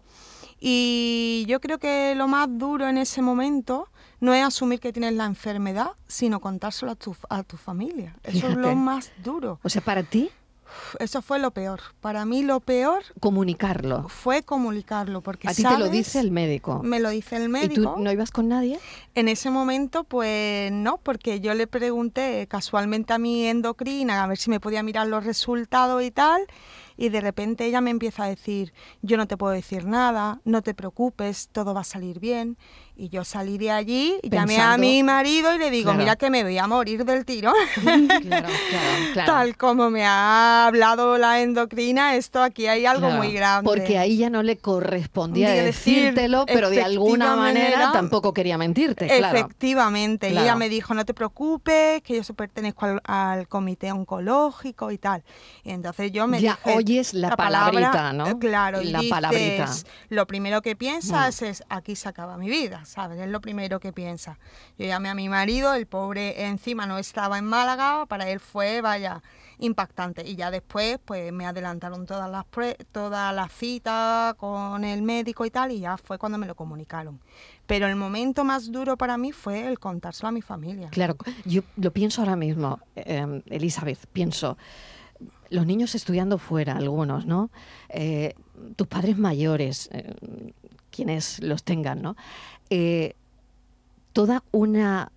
Y 0.61 1.45
yo 1.47 1.61
creo 1.61 1.79
que 1.79 2.15
lo 2.15 2.27
más 2.29 2.49
duro 2.51 2.89
en 2.89 2.97
ese 2.97 3.21
momento 3.21 3.89
no 4.21 4.33
es 4.33 4.43
asumir 4.43 4.81
que 4.81 4.93
tienes 4.93 5.13
la 5.13 5.27
enfermedad, 5.27 5.93
sino 6.07 6.41
contárselo 6.41 6.93
a 6.93 6.95
tu, 6.95 7.15
a 7.29 7.43
tu 7.43 7.57
familia. 7.57 8.17
Eso 8.23 8.49
es 8.49 8.57
lo 8.57 8.75
más 8.75 9.13
duro. 9.23 9.59
O 9.63 9.69
sea, 9.69 9.83
para 9.83 10.03
ti 10.03 10.31
eso 10.99 11.23
fue 11.23 11.39
lo 11.39 11.51
peor. 11.51 11.81
Para 12.01 12.25
mí 12.25 12.43
lo 12.43 12.61
peor... 12.61 13.03
Comunicarlo. 13.21 14.09
Fue 14.09 14.43
comunicarlo, 14.43 15.21
porque... 15.21 15.49
A 15.49 15.55
ti 15.55 15.63
te 15.63 15.79
lo 15.79 15.89
dice 15.89 16.21
el 16.21 16.31
médico. 16.31 16.83
Me 16.83 17.01
lo 17.01 17.11
dice 17.11 17.37
el 17.37 17.49
médico. 17.49 17.81
¿Y 17.81 17.85
tú 17.85 17.99
no 17.99 18.13
ibas 18.13 18.31
con 18.31 18.49
nadie? 18.49 18.79
En 19.15 19.29
ese 19.29 19.51
momento, 19.51 20.05
pues 20.05 20.71
no, 20.73 20.99
porque 20.99 21.41
yo 21.41 21.55
le 21.55 21.67
pregunté 21.67 22.47
casualmente 22.49 23.13
a 23.13 23.19
mi 23.19 23.47
endocrina 23.47 24.23
a 24.23 24.27
ver 24.27 24.39
si 24.39 24.51
me 24.51 24.61
podía 24.61 24.83
mirar 24.83 25.07
los 25.07 25.25
resultados 25.25 26.03
y 26.03 26.11
tal, 26.11 26.43
y 26.97 27.09
de 27.09 27.21
repente 27.21 27.67
ella 27.67 27.81
me 27.81 27.91
empieza 27.91 28.25
a 28.25 28.29
decir, 28.29 28.73
yo 29.03 29.17
no 29.17 29.27
te 29.27 29.37
puedo 29.37 29.53
decir 29.53 29.87
nada, 29.87 30.41
no 30.45 30.63
te 30.63 30.75
preocupes, 30.75 31.49
todo 31.51 31.75
va 31.75 31.81
a 31.81 31.85
salir 31.85 32.21
bien. 32.21 32.57
Y 32.97 33.09
yo 33.09 33.25
salí 33.25 33.59
de 33.59 33.73
allí, 33.73 34.21
llamé 34.23 34.61
a 34.61 34.79
mi 34.79 35.03
marido 35.03 35.53
y 35.53 35.59
le 35.59 35.69
digo, 35.71 35.95
mira 35.95 36.15
que 36.15 36.31
me 36.31 36.45
voy 36.45 36.59
a 36.59 36.69
morir 36.69 37.05
del 37.05 37.25
tiro. 37.25 37.53
Claro, 38.25 38.49
claro, 39.13 39.33
Tal 39.33 39.57
como 39.57 39.91
me 39.91 40.05
ha 40.05 40.67
hablado 40.67 41.19
la 41.19 41.41
endocrina, 41.41 42.15
esto 42.15 42.43
aquí 42.43 42.67
hay 42.67 42.87
algo 42.87 43.11
muy 43.11 43.33
grande. 43.33 43.69
Porque 43.69 43.99
ahí 43.99 44.17
ya 44.17 44.31
no 44.31 44.43
le 44.43 44.57
correspondía 44.57 45.51
decírtelo, 45.51 46.47
pero 46.47 46.71
de 46.71 46.83
alguna 46.83 47.37
manera 47.37 47.93
tampoco 47.93 48.33
quería 48.33 48.57
mentirte. 48.57 49.07
Efectivamente, 49.19 50.31
y 50.31 50.39
ella 50.39 50.57
me 50.57 50.69
dijo, 50.69 50.95
no 50.95 51.05
te 51.05 51.15
preocupes, 51.15 52.03
que 52.03 52.23
yo 52.23 52.35
pertenezco 52.35 52.87
al, 53.05 53.49
comité 53.49 53.93
oncológico 53.93 54.91
y 54.91 54.99
tal. 54.99 55.23
Y 55.65 55.71
entonces 55.71 56.13
yo 56.13 56.27
me 56.27 56.41
ya 56.41 56.59
oyes 56.65 57.15
la, 57.15 57.37
palabrita, 57.37 58.13
¿no? 58.13 58.27
Eh, 58.27 58.39
claro, 58.39 58.81
la 58.83 59.03
palabrita. 59.09 59.71
Lo 60.09 60.27
primero 60.27 60.63
que 60.63 60.77
piensas 60.77 61.43
mm. 61.43 61.45
es, 61.45 61.65
aquí 61.69 61.97
se 61.97 62.09
acaba 62.09 62.37
mi 62.37 62.49
vida. 62.49 62.84
¿Sabes? 62.85 63.19
Es 63.19 63.29
lo 63.29 63.41
primero 63.41 63.81
que 63.81 63.93
piensa. 63.93 64.39
Yo 64.79 64.87
llamé 64.87 65.09
a 65.09 65.15
mi 65.15 65.29
marido, 65.29 65.75
el 65.75 65.87
pobre 65.87 66.47
encima 66.47 66.87
no 66.87 66.99
estaba 66.99 67.39
en 67.39 67.45
Málaga, 67.45 68.07
para 68.07 68.29
él 68.29 68.41
fue, 68.41 68.81
vaya, 68.81 69.23
impactante. 69.59 70.27
Y 70.27 70.37
ya 70.37 70.51
después, 70.51 70.99
pues 71.05 71.33
me 71.33 71.47
adelantaron 71.47 72.07
todas 72.07 72.31
las, 72.31 72.45
todas 72.93 73.35
las 73.35 73.53
citas 73.53 74.35
con 74.35 74.85
el 74.85 75.03
médico 75.03 75.45
y 75.45 75.51
tal, 75.51 75.73
y 75.73 75.81
ya 75.81 75.97
fue 75.97 76.19
cuando 76.19 76.39
me 76.39 76.47
lo 76.47 76.55
comunicaron. 76.55 77.21
Pero 77.67 77.87
el 77.87 77.97
momento 77.97 78.45
más 78.45 78.71
duro 78.71 78.97
para 78.97 79.17
mí 79.17 79.33
fue 79.33 79.67
el 79.67 79.79
contárselo 79.79 80.29
a 80.29 80.33
mi 80.33 80.43
familia. 80.43 80.89
Claro, 80.91 81.17
yo 81.45 81.63
lo 81.77 81.93
pienso 81.93 82.21
ahora 82.21 82.37
mismo, 82.37 82.81
eh, 82.97 83.43
Elizabeth, 83.47 84.07
pienso 84.13 84.57
los 85.51 85.67
niños 85.67 85.95
estudiando 85.95 86.39
fuera, 86.39 86.77
algunos, 86.77 87.27
¿no? 87.27 87.51
Eh, 87.89 88.35
tus 88.77 88.87
padres 88.87 89.17
mayores, 89.17 89.89
eh, 89.93 90.15
quienes 90.95 91.43
los 91.43 91.65
tengan, 91.65 92.03
¿no? 92.03 92.17
Eh, 92.71 93.15
toda 94.13 94.43
una 94.53 95.11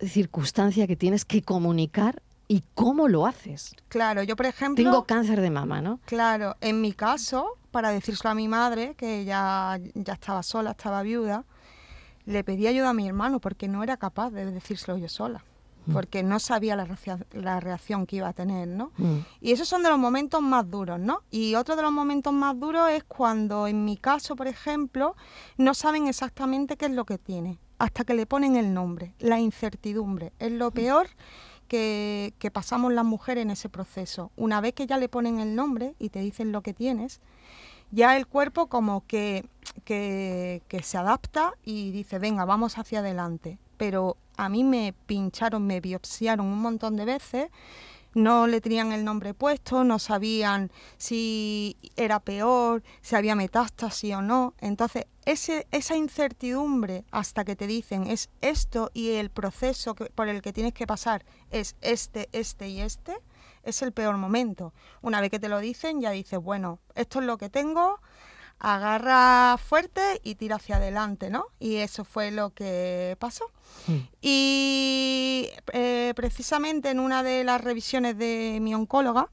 circunstancia 0.00 0.86
que 0.86 0.96
tienes 0.96 1.24
que 1.24 1.42
comunicar 1.42 2.22
y 2.48 2.62
cómo 2.74 3.08
lo 3.08 3.26
haces. 3.26 3.74
Claro, 3.88 4.22
yo 4.22 4.36
por 4.36 4.46
ejemplo... 4.46 4.84
Tengo 4.84 5.04
cáncer 5.04 5.40
de 5.40 5.50
mama, 5.50 5.80
¿no? 5.80 6.00
Claro, 6.04 6.56
en 6.60 6.80
mi 6.80 6.92
caso, 6.92 7.56
para 7.70 7.90
decírselo 7.90 8.30
a 8.30 8.34
mi 8.34 8.48
madre, 8.48 8.94
que 8.96 9.24
ya, 9.24 9.80
ya 9.94 10.12
estaba 10.12 10.42
sola, 10.42 10.72
estaba 10.72 11.02
viuda, 11.02 11.44
le 12.26 12.44
pedí 12.44 12.66
ayuda 12.66 12.90
a 12.90 12.94
mi 12.94 13.08
hermano 13.08 13.40
porque 13.40 13.68
no 13.68 13.82
era 13.82 13.96
capaz 13.96 14.30
de 14.30 14.50
decírselo 14.50 14.98
yo 14.98 15.08
sola. 15.08 15.42
Mm. 15.86 15.92
porque 15.92 16.22
no 16.22 16.38
sabía 16.38 16.76
la, 16.76 16.86
la, 17.32 17.58
reacción 17.58 18.06
que 18.06 18.16
iba 18.16 18.28
a 18.28 18.32
tener, 18.32 18.68
¿no? 18.68 18.92
Mm. 18.98 19.18
Y 19.40 19.52
esos 19.52 19.68
son 19.68 19.82
de 19.82 19.88
los 19.88 19.98
momentos 19.98 20.40
más 20.40 20.70
duros, 20.70 21.00
¿no? 21.00 21.22
Y 21.30 21.56
otro 21.56 21.74
de 21.74 21.82
los 21.82 21.90
momentos 21.90 22.32
más 22.32 22.58
duros 22.58 22.88
es 22.90 23.02
cuando, 23.02 23.66
en 23.66 23.84
mi 23.84 23.96
caso, 23.96 24.36
por 24.36 24.46
ejemplo, 24.46 25.16
no 25.56 25.74
saben 25.74 26.06
exactamente 26.06 26.76
qué 26.76 26.86
es 26.86 26.92
lo 26.92 27.04
que 27.04 27.18
tiene, 27.18 27.58
hasta 27.78 28.04
que 28.04 28.14
le 28.14 28.26
ponen 28.26 28.54
el 28.54 28.72
nombre, 28.72 29.14
la 29.18 29.40
incertidumbre. 29.40 30.32
Es 30.38 30.52
lo 30.52 30.70
mm. 30.70 30.72
peor 30.72 31.08
que, 31.66 32.32
que 32.38 32.50
pasamos 32.52 32.92
las 32.92 33.04
mujeres 33.04 33.42
en 33.42 33.50
ese 33.50 33.68
proceso. 33.68 34.30
Una 34.36 34.60
vez 34.60 34.74
que 34.74 34.86
ya 34.86 34.98
le 34.98 35.08
ponen 35.08 35.40
el 35.40 35.56
nombre 35.56 35.96
y 35.98 36.10
te 36.10 36.20
dicen 36.20 36.52
lo 36.52 36.62
que 36.62 36.74
tienes, 36.74 37.20
ya 37.90 38.16
el 38.16 38.26
cuerpo 38.26 38.68
como 38.68 39.04
que, 39.06 39.44
que, 39.84 40.62
que, 40.68 40.82
se 40.82 40.96
adapta 40.96 41.54
y 41.64 41.90
dice, 41.90 42.18
venga, 42.18 42.44
vamos 42.44 42.78
hacia 42.78 43.00
adelante. 43.00 43.58
Pero 43.82 44.16
a 44.36 44.48
mí 44.48 44.62
me 44.62 44.94
pincharon, 45.06 45.66
me 45.66 45.80
biopsiaron 45.80 46.46
un 46.46 46.60
montón 46.62 46.94
de 46.94 47.04
veces, 47.04 47.50
no 48.14 48.46
le 48.46 48.60
tenían 48.60 48.92
el 48.92 49.04
nombre 49.04 49.34
puesto, 49.34 49.82
no 49.82 49.98
sabían 49.98 50.70
si 50.98 51.76
era 51.96 52.20
peor, 52.20 52.84
si 53.00 53.16
había 53.16 53.34
metástasis 53.34 54.14
o 54.14 54.22
no. 54.22 54.54
Entonces, 54.60 55.06
esa 55.24 55.96
incertidumbre 55.96 57.04
hasta 57.10 57.44
que 57.44 57.56
te 57.56 57.66
dicen 57.66 58.06
es 58.06 58.30
esto 58.40 58.92
y 58.94 59.14
el 59.14 59.30
proceso 59.30 59.96
por 59.96 60.28
el 60.28 60.42
que 60.42 60.52
tienes 60.52 60.74
que 60.74 60.86
pasar 60.86 61.24
es 61.50 61.74
este, 61.80 62.28
este 62.30 62.68
y 62.68 62.82
este, 62.82 63.16
es 63.64 63.82
el 63.82 63.90
peor 63.90 64.16
momento. 64.16 64.72
Una 65.00 65.20
vez 65.20 65.28
que 65.32 65.40
te 65.40 65.48
lo 65.48 65.58
dicen, 65.58 66.00
ya 66.00 66.12
dices, 66.12 66.38
bueno, 66.38 66.78
esto 66.94 67.18
es 67.18 67.26
lo 67.26 67.36
que 67.36 67.50
tengo, 67.50 68.00
agarra 68.62 69.58
fuerte 69.58 70.20
y 70.22 70.36
tira 70.36 70.56
hacia 70.56 70.76
adelante, 70.76 71.30
¿no? 71.30 71.46
Y 71.58 71.76
eso 71.76 72.04
fue 72.04 72.30
lo 72.30 72.50
que 72.50 73.16
pasó. 73.18 73.50
Mm. 73.88 73.96
Y 74.20 75.50
eh, 75.72 76.12
precisamente 76.14 76.90
en 76.90 77.00
una 77.00 77.24
de 77.24 77.42
las 77.42 77.60
revisiones 77.60 78.16
de 78.16 78.58
mi 78.62 78.72
oncóloga, 78.72 79.28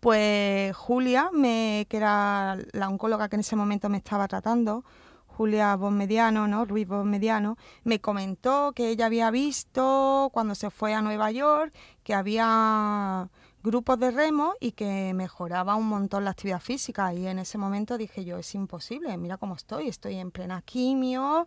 pues 0.00 0.74
Julia, 0.74 1.28
me, 1.30 1.86
que 1.90 1.98
era 1.98 2.56
la 2.72 2.88
oncóloga 2.88 3.28
que 3.28 3.36
en 3.36 3.40
ese 3.40 3.54
momento 3.54 3.90
me 3.90 3.98
estaba 3.98 4.26
tratando, 4.28 4.82
Julia 5.26 5.76
Bonmediano, 5.76 6.48
¿no? 6.48 6.64
Ruiz 6.64 6.88
Bonmediano, 6.88 7.58
me 7.84 8.00
comentó 8.00 8.72
que 8.72 8.88
ella 8.88 9.06
había 9.06 9.30
visto 9.30 10.30
cuando 10.32 10.54
se 10.54 10.70
fue 10.70 10.94
a 10.94 11.02
Nueva 11.02 11.30
York 11.32 11.74
que 12.02 12.14
había 12.14 13.28
grupos 13.62 13.98
de 13.98 14.10
remo 14.10 14.54
y 14.60 14.72
que 14.72 15.12
mejoraba 15.14 15.74
un 15.76 15.86
montón 15.86 16.24
la 16.24 16.30
actividad 16.30 16.60
física. 16.60 17.12
Y 17.12 17.26
en 17.26 17.38
ese 17.38 17.58
momento 17.58 17.98
dije 17.98 18.24
yo, 18.24 18.38
es 18.38 18.54
imposible, 18.54 19.16
mira 19.16 19.36
cómo 19.36 19.54
estoy, 19.54 19.88
estoy 19.88 20.16
en 20.16 20.30
plena 20.30 20.62
quimio, 20.62 21.46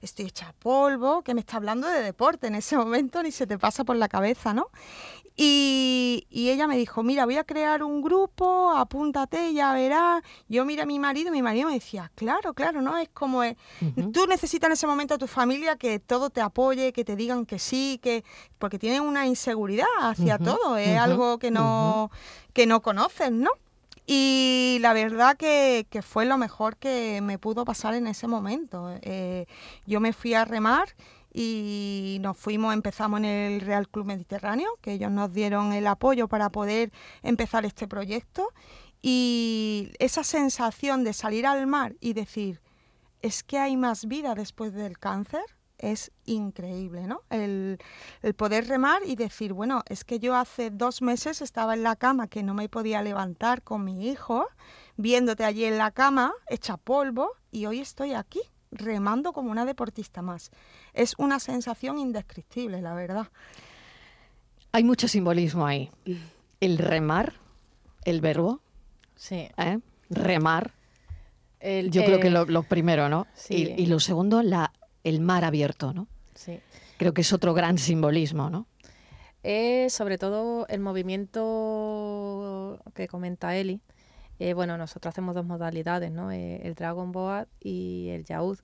estoy 0.00 0.26
hecha 0.26 0.54
polvo, 0.58 1.22
que 1.22 1.34
me 1.34 1.40
está 1.40 1.56
hablando 1.56 1.88
de 1.88 2.00
deporte 2.00 2.46
en 2.46 2.54
ese 2.54 2.76
momento, 2.76 3.22
ni 3.22 3.30
se 3.30 3.46
te 3.46 3.58
pasa 3.58 3.84
por 3.84 3.96
la 3.96 4.08
cabeza, 4.08 4.54
¿no? 4.54 4.68
Y, 5.36 6.26
ella 6.30 6.68
me 6.68 6.76
dijo, 6.76 7.02
mira, 7.02 7.24
voy 7.24 7.36
a 7.36 7.44
crear 7.44 7.82
un 7.82 8.00
grupo, 8.02 8.70
apúntate, 8.70 9.52
ya 9.52 9.72
verás. 9.74 10.22
Yo 10.48 10.64
miré 10.64 10.82
a 10.82 10.86
mi 10.86 11.00
marido 11.00 11.30
y 11.30 11.32
mi 11.32 11.42
marido 11.42 11.68
me 11.68 11.74
decía, 11.74 12.12
claro, 12.14 12.54
claro, 12.54 12.80
¿no? 12.82 12.96
Es 12.98 13.08
como, 13.08 13.42
es, 13.42 13.56
tú 14.12 14.26
necesitas 14.28 14.68
en 14.68 14.72
ese 14.74 14.86
momento 14.86 15.14
a 15.14 15.18
tu 15.18 15.26
familia 15.26 15.76
que 15.76 15.98
todo 15.98 16.30
te 16.30 16.40
apoye, 16.40 16.92
que 16.92 17.04
te 17.04 17.16
digan 17.16 17.46
que 17.46 17.58
sí, 17.58 17.98
que 18.00 18.24
porque 18.58 18.78
tienen 18.78 19.02
una 19.02 19.26
inseguridad 19.26 19.86
hacia 20.00 20.38
todo, 20.38 20.76
es 20.76 20.96
algo 20.98 21.38
que 21.38 21.50
no, 21.50 22.10
que 22.52 22.66
no 22.66 22.80
conocen, 22.80 23.40
¿no? 23.40 23.50
Y 24.06 24.78
la 24.82 24.92
verdad 24.92 25.36
que, 25.36 25.86
que, 25.88 26.02
fue 26.02 26.26
lo 26.26 26.36
mejor 26.36 26.76
que 26.76 27.20
me 27.22 27.38
pudo 27.38 27.64
pasar 27.64 27.94
en 27.94 28.06
ese 28.06 28.26
momento. 28.26 28.94
Eh, 29.00 29.46
yo 29.86 29.98
me 29.98 30.12
fui 30.12 30.34
a 30.34 30.44
remar 30.44 30.94
y 31.36 32.18
nos 32.20 32.38
fuimos, 32.38 32.72
empezamos 32.72 33.18
en 33.18 33.24
el 33.24 33.60
Real 33.60 33.88
Club 33.88 34.06
Mediterráneo, 34.06 34.78
que 34.80 34.92
ellos 34.92 35.10
nos 35.10 35.32
dieron 35.32 35.72
el 35.72 35.88
apoyo 35.88 36.28
para 36.28 36.48
poder 36.48 36.92
empezar 37.22 37.64
este 37.64 37.88
proyecto. 37.88 38.52
Y 39.02 39.90
esa 39.98 40.22
sensación 40.22 41.02
de 41.02 41.12
salir 41.12 41.44
al 41.44 41.66
mar 41.66 41.96
y 42.00 42.12
decir, 42.12 42.62
es 43.20 43.42
que 43.42 43.58
hay 43.58 43.76
más 43.76 44.06
vida 44.06 44.36
después 44.36 44.72
del 44.74 44.96
cáncer, 44.96 45.42
es 45.76 46.12
increíble, 46.24 47.08
¿no? 47.08 47.22
El, 47.30 47.78
el, 48.22 48.34
poder 48.34 48.68
remar 48.68 49.02
y 49.04 49.16
decir, 49.16 49.52
bueno, 49.52 49.82
es 49.86 50.04
que 50.04 50.20
yo 50.20 50.36
hace 50.36 50.70
dos 50.70 51.02
meses 51.02 51.42
estaba 51.42 51.74
en 51.74 51.82
la 51.82 51.96
cama 51.96 52.28
que 52.28 52.44
no 52.44 52.54
me 52.54 52.68
podía 52.68 53.02
levantar 53.02 53.62
con 53.62 53.84
mi 53.84 54.08
hijo, 54.08 54.46
viéndote 54.96 55.44
allí 55.44 55.64
en 55.64 55.78
la 55.78 55.90
cama, 55.90 56.32
hecha 56.46 56.76
polvo, 56.76 57.32
y 57.50 57.66
hoy 57.66 57.80
estoy 57.80 58.14
aquí 58.14 58.40
remando 58.74 59.32
como 59.32 59.50
una 59.50 59.64
deportista 59.64 60.22
más. 60.22 60.50
Es 60.94 61.14
una 61.18 61.38
sensación 61.40 61.98
indescriptible, 61.98 62.80
la 62.80 62.94
verdad. 62.94 63.28
Hay 64.72 64.84
mucho 64.84 65.08
simbolismo 65.08 65.66
ahí. 65.66 65.90
El 66.60 66.78
remar, 66.78 67.34
el 68.04 68.20
verbo. 68.20 68.60
Sí. 69.16 69.48
¿eh? 69.56 69.78
Remar. 70.08 70.72
Yo 71.60 72.04
creo 72.04 72.20
que 72.20 72.30
lo, 72.30 72.44
lo 72.44 72.62
primero, 72.62 73.08
¿no? 73.08 73.26
Sí. 73.34 73.74
Y, 73.76 73.86
lo 73.86 73.98
segundo, 73.98 74.42
la, 74.42 74.72
el 75.02 75.20
mar 75.20 75.44
abierto, 75.44 75.92
¿no? 75.92 76.08
Sí. 76.34 76.60
Creo 76.98 77.14
que 77.14 77.22
es 77.22 77.32
otro 77.32 77.54
gran 77.54 77.78
simbolismo, 77.78 78.50
¿no? 78.50 78.66
Es 79.42 79.92
sobre 79.92 80.18
todo 80.18 80.66
el 80.68 80.80
movimiento 80.80 82.78
que 82.94 83.08
comenta 83.08 83.56
Eli, 83.56 83.80
eh, 84.38 84.52
bueno, 84.54 84.76
nosotros 84.76 85.12
hacemos 85.12 85.34
dos 85.34 85.44
modalidades, 85.44 86.10
¿no? 86.10 86.32
Eh, 86.32 86.60
el 86.64 86.74
Dragon 86.74 87.12
Boat 87.12 87.48
y 87.60 88.08
el 88.10 88.24
Yaud. 88.24 88.58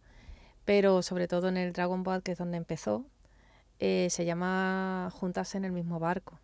Pero 0.65 1.03
sobre 1.03 1.29
todo 1.29 1.49
en 1.49 1.57
el 1.57 1.73
Dragon 1.73 2.03
Boat, 2.03 2.23
que 2.23 2.33
es 2.33 2.39
donde 2.39 2.57
empezó, 2.57 3.05
eh, 3.79 4.09
se 4.11 4.25
llama 4.25 5.11
juntarse 5.13 5.59
en 5.59 5.65
el 5.65 5.73
mismo 5.73 5.99
barco. 5.99 6.39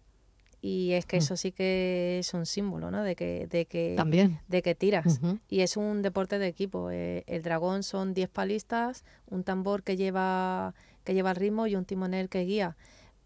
Y 0.62 0.92
es 0.92 1.06
que 1.06 1.16
mm. 1.16 1.20
eso 1.20 1.36
sí 1.36 1.52
que 1.52 2.18
es 2.18 2.34
un 2.34 2.46
símbolo, 2.46 2.90
¿no? 2.90 3.02
De 3.02 3.14
que, 3.14 3.46
de 3.46 3.66
que, 3.66 3.94
También. 3.96 4.40
De 4.48 4.62
que 4.62 4.74
tiras. 4.74 5.20
Y 5.48 5.60
es 5.60 5.76
un 5.76 6.02
deporte 6.02 6.38
de 6.38 6.48
equipo. 6.48 6.90
el 6.90 7.42
dragón 7.42 7.82
son 7.82 8.14
10 8.14 8.28
palistas, 8.30 9.04
un 9.28 9.44
tambor 9.44 9.82
que 9.82 9.96
lleva, 9.96 10.74
que 11.04 11.14
lleva 11.14 11.30
el 11.30 11.36
ritmo 11.36 11.66
y 11.66 11.76
un 11.76 11.84
timonel 11.84 12.28
que 12.28 12.40
guía 12.44 12.76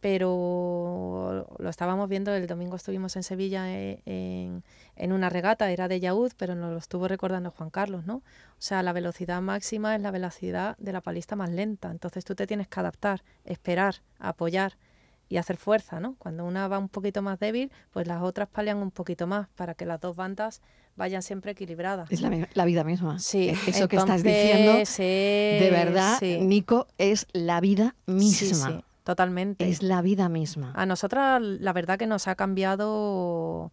pero 0.01 1.47
lo 1.59 1.69
estábamos 1.69 2.09
viendo, 2.09 2.35
el 2.35 2.47
domingo 2.47 2.77
estuvimos 2.77 3.17
en 3.17 3.23
Sevilla 3.23 3.71
eh, 3.71 4.03
en, 4.07 4.65
en, 4.97 5.13
una 5.13 5.29
regata, 5.29 5.71
era 5.71 5.89
de 5.89 6.01
Yaúd, 6.01 6.33
pero 6.37 6.55
nos 6.55 6.73
lo 6.73 6.79
estuvo 6.79 7.07
recordando 7.07 7.51
Juan 7.51 7.71
Carlos, 7.71 8.07
¿no? 8.07 8.17
O 8.17 8.23
sea, 8.63 8.83
la 8.83 8.93
velocidad 8.93 9.43
máxima 9.43 9.95
es 9.95 10.03
la 10.03 10.11
velocidad 10.11 10.77
de 10.79 10.93
la 10.93 11.03
palista 11.03 11.37
más 11.37 11.51
lenta, 11.51 11.91
entonces 11.91 12.25
tú 12.25 12.35
te 12.35 12.47
tienes 12.47 12.67
que 12.67 12.81
adaptar, 12.81 13.23
esperar, 13.45 13.97
apoyar 14.19 14.77
y 15.29 15.37
hacer 15.37 15.57
fuerza, 15.57 16.01
¿no? 16.01 16.17
Cuando 16.19 16.45
una 16.45 16.67
va 16.67 16.79
un 16.79 16.89
poquito 16.89 17.23
más 17.23 17.39
débil, 17.39 17.71
pues 17.93 18.07
las 18.07 18.23
otras 18.23 18.49
palian 18.49 18.79
un 18.79 18.91
poquito 18.91 19.27
más 19.27 19.49
para 19.55 19.75
que 19.75 19.87
las 19.87 20.01
dos 20.01 20.17
bandas 20.17 20.61
vayan 20.97 21.23
siempre 21.23 21.53
equilibradas. 21.53 22.11
Es 22.11 22.21
la, 22.21 22.65
vida 22.65 22.85
misma. 22.85 23.19
Sí, 23.21 23.49
eso 23.67 23.87
que 23.87 23.97
estás 23.97 24.23
diciendo, 24.23 24.73
de 24.99 25.69
verdad, 25.71 26.21
Nico, 26.21 26.89
es 26.99 27.27
la 27.33 27.61
vida 27.61 27.95
misma. 28.07 28.71
Sí, 28.71 28.85
totalmente. 29.05 29.69
Es 29.69 29.83
la 29.83 30.03
vida 30.03 30.29
misma. 30.29 30.73
A 30.77 30.87
nosotras 30.87 31.41
la 31.43 31.73
verdad 31.73 31.99
que 31.99 32.07
nos 32.07 32.29
ha 32.29 32.35
cambiado 32.35 33.73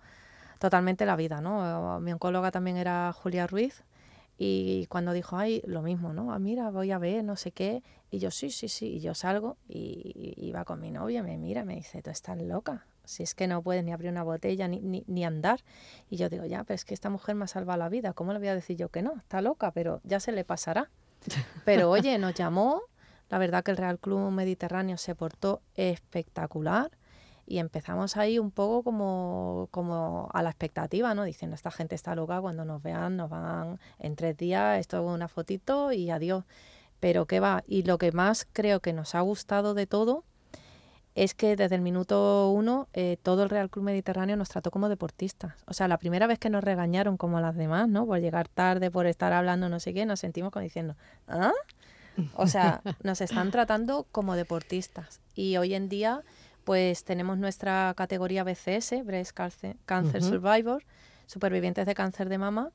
totalmente 0.59 1.05
la 1.05 1.15
vida, 1.15 1.41
¿no? 1.41 1.99
Mi 1.99 2.11
oncóloga 2.13 2.51
también 2.51 2.77
era 2.77 3.13
Julia 3.13 3.47
Ruiz 3.47 3.83
y 4.37 4.85
cuando 4.87 5.13
dijo, 5.13 5.37
ay, 5.37 5.63
lo 5.65 5.81
mismo, 5.81 6.13
¿no? 6.13 6.31
Ah, 6.31 6.39
mira, 6.39 6.69
voy 6.69 6.91
a 6.91 6.99
ver, 6.99 7.23
no 7.23 7.35
sé 7.35 7.51
qué. 7.51 7.83
Y 8.11 8.19
yo, 8.19 8.29
sí, 8.29 8.51
sí, 8.51 8.67
sí. 8.67 8.95
Y 8.95 8.99
yo 8.99 9.15
salgo 9.15 9.57
y 9.67 10.33
iba 10.37 10.63
con 10.63 10.79
mi 10.79 10.91
novia, 10.91 11.23
me 11.23 11.37
mira, 11.37 11.65
me 11.65 11.75
dice, 11.75 12.01
tú 12.01 12.11
estás 12.11 12.37
loca. 12.41 12.85
Si 13.03 13.23
es 13.23 13.33
que 13.33 13.47
no 13.47 13.61
puedes 13.63 13.83
ni 13.83 13.93
abrir 13.93 14.11
una 14.11 14.23
botella 14.23 14.67
ni, 14.67 14.79
ni, 14.81 15.03
ni 15.07 15.25
andar. 15.25 15.61
Y 16.09 16.17
yo 16.17 16.29
digo, 16.29 16.45
ya, 16.45 16.63
pero 16.65 16.75
es 16.75 16.85
que 16.85 16.93
esta 16.93 17.09
mujer 17.09 17.35
me 17.35 17.45
ha 17.45 17.47
salvado 17.47 17.79
la 17.79 17.89
vida. 17.89 18.13
¿Cómo 18.13 18.33
le 18.33 18.39
voy 18.39 18.49
a 18.49 18.55
decir 18.55 18.77
yo 18.77 18.89
que 18.89 19.01
no? 19.01 19.15
Está 19.15 19.41
loca, 19.41 19.71
pero 19.71 20.01
ya 20.03 20.19
se 20.19 20.31
le 20.31 20.43
pasará. 20.43 20.89
Pero 21.65 21.89
oye, 21.89 22.19
nos 22.19 22.35
llamó, 22.35 22.83
la 23.29 23.37
verdad 23.37 23.63
que 23.63 23.71
el 23.71 23.77
Real 23.77 23.99
Club 23.99 24.31
Mediterráneo 24.31 24.97
se 24.97 25.15
portó 25.15 25.61
espectacular 25.75 26.91
y 27.45 27.59
empezamos 27.59 28.17
ahí 28.17 28.39
un 28.39 28.51
poco 28.51 28.83
como, 28.83 29.69
como 29.71 30.29
a 30.33 30.43
la 30.43 30.49
expectativa, 30.49 31.13
¿no? 31.15 31.23
Diciendo, 31.23 31.55
esta 31.55 31.71
gente 31.71 31.95
está 31.95 32.13
loca, 32.13 32.41
cuando 32.41 32.65
nos 32.65 32.83
vean 32.83 33.15
nos 33.15 33.29
van 33.29 33.79
en 33.99 34.15
tres 34.17 34.35
días, 34.35 34.79
esto 34.79 34.97
es 34.97 35.15
una 35.15 35.29
fotito 35.29 35.93
y 35.93 36.09
adiós. 36.09 36.43
Pero 36.99 37.25
qué 37.25 37.39
va, 37.39 37.63
y 37.67 37.83
lo 37.83 37.97
que 37.97 38.11
más 38.11 38.47
creo 38.51 38.81
que 38.81 38.91
nos 38.91 39.15
ha 39.15 39.21
gustado 39.21 39.73
de 39.73 39.87
todo 39.87 40.23
es 41.15 41.33
que 41.33 41.55
desde 41.55 41.75
el 41.75 41.81
minuto 41.81 42.51
uno 42.51 42.89
eh, 42.93 43.17
todo 43.23 43.43
el 43.43 43.49
Real 43.49 43.69
Club 43.69 43.85
Mediterráneo 43.85 44.35
nos 44.35 44.49
trató 44.49 44.69
como 44.69 44.87
deportistas. 44.89 45.53
O 45.65 45.73
sea, 45.73 45.87
la 45.87 45.97
primera 45.97 46.27
vez 46.27 46.37
que 46.37 46.49
nos 46.49 46.63
regañaron 46.63 47.17
como 47.17 47.39
las 47.39 47.55
demás, 47.55 47.87
¿no? 47.87 48.05
Por 48.05 48.19
llegar 48.19 48.47
tarde, 48.47 48.91
por 48.91 49.07
estar 49.07 49.33
hablando 49.33 49.67
no 49.69 49.79
sé 49.79 49.93
qué, 49.93 50.05
nos 50.05 50.19
sentimos 50.19 50.51
como 50.51 50.63
diciendo, 50.63 50.95
¿ah? 51.27 51.53
O 52.35 52.47
sea, 52.47 52.81
nos 53.03 53.21
están 53.21 53.51
tratando 53.51 54.05
como 54.11 54.35
deportistas. 54.35 55.21
Y 55.35 55.57
hoy 55.57 55.73
en 55.73 55.89
día, 55.89 56.21
pues 56.63 57.03
tenemos 57.03 57.37
nuestra 57.37 57.93
categoría 57.95 58.43
BCS, 58.43 59.05
Breast 59.05 59.31
Cancer, 59.85 60.23
Survivor, 60.23 60.83
supervivientes 61.25 61.85
de 61.85 61.95
cáncer 61.95 62.29
de 62.29 62.37
mama, 62.37 62.71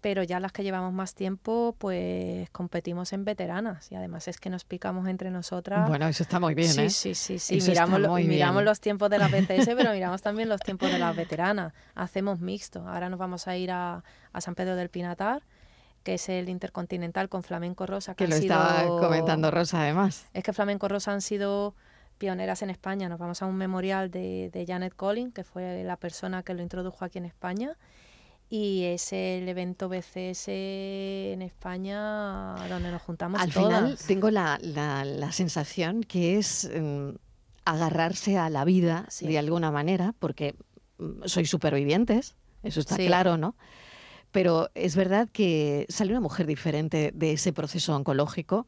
pero 0.00 0.22
ya 0.22 0.40
las 0.40 0.52
que 0.52 0.62
llevamos 0.62 0.92
más 0.92 1.14
tiempo, 1.14 1.74
pues 1.78 2.48
competimos 2.50 3.12
en 3.12 3.24
veteranas 3.24 3.92
y 3.92 3.94
además 3.94 4.28
es 4.28 4.38
que 4.38 4.48
nos 4.48 4.64
picamos 4.64 5.06
entre 5.08 5.30
nosotras. 5.30 5.88
Bueno, 5.88 6.08
eso 6.08 6.22
está 6.22 6.40
muy 6.40 6.54
bien, 6.54 6.70
sí, 6.70 6.80
¿eh? 6.82 6.90
Sí, 6.90 7.14
sí, 7.14 7.38
sí, 7.38 7.60
miramos, 7.66 8.00
miramos 8.24 8.64
los 8.64 8.80
tiempos 8.80 9.10
de 9.10 9.18
las 9.18 9.30
BCS, 9.32 9.68
pero 9.76 9.92
miramos 9.92 10.22
también 10.22 10.48
los 10.48 10.60
tiempos 10.60 10.90
de 10.90 10.98
las 10.98 11.14
veteranas. 11.14 11.74
Hacemos 11.94 12.40
mixto. 12.40 12.88
Ahora 12.88 13.10
nos 13.10 13.18
vamos 13.18 13.46
a 13.46 13.56
ir 13.56 13.70
a, 13.70 14.02
a 14.32 14.40
San 14.40 14.54
Pedro 14.54 14.74
del 14.76 14.88
Pinatar 14.88 15.42
que 16.02 16.14
es 16.14 16.28
el 16.28 16.48
Intercontinental 16.48 17.28
con 17.28 17.42
Flamenco 17.42 17.86
Rosa. 17.86 18.14
Que, 18.14 18.26
lo 18.26 18.36
estaba 18.36 18.86
comentando 18.86 19.50
Rosa 19.50 19.82
además. 19.82 20.26
Es 20.32 20.42
que 20.42 20.52
Flamenco 20.52 20.88
Rosa 20.88 21.12
han 21.12 21.20
sido 21.20 21.74
pioneras 22.18 22.62
en 22.62 22.70
España. 22.70 23.08
Nos 23.08 23.18
vamos 23.18 23.42
a 23.42 23.46
un 23.46 23.56
memorial 23.56 24.10
de, 24.10 24.50
de 24.52 24.66
Janet 24.66 24.94
Collins, 24.94 25.34
que 25.34 25.44
fue 25.44 25.84
la 25.84 25.96
persona 25.96 26.42
que 26.42 26.54
lo 26.54 26.62
introdujo 26.62 27.04
aquí 27.04 27.18
en 27.18 27.24
España 27.24 27.76
y 28.50 28.82
es 28.82 29.12
el 29.12 29.48
evento 29.48 29.88
BCS 29.88 30.48
en 30.48 31.40
España 31.40 32.56
donde 32.68 32.90
nos 32.90 33.00
juntamos 33.00 33.40
Al 33.40 33.52
final 33.52 33.96
tengo 34.08 34.28
la, 34.30 34.58
la, 34.60 35.30
sensación 35.30 36.02
que 36.02 36.36
es 36.36 36.68
mm, 36.68 37.10
agarrarse 37.64 38.38
a 38.38 38.50
la 38.50 38.64
vida 38.64 39.06
de 39.20 39.38
alguna 39.38 39.70
manera, 39.70 40.14
porque 40.18 40.56
mm, 40.98 41.26
sois 41.26 41.48
supervivientes, 41.48 42.34
eso 42.64 42.80
está 42.80 42.96
claro, 42.96 43.36
¿no? 43.36 43.54
Pero 44.32 44.70
es 44.74 44.96
verdad 44.96 45.28
que 45.32 45.86
sale 45.88 46.12
una 46.12 46.20
mujer 46.20 46.46
diferente 46.46 47.12
de 47.14 47.32
ese 47.32 47.52
proceso 47.52 47.94
oncológico 47.96 48.66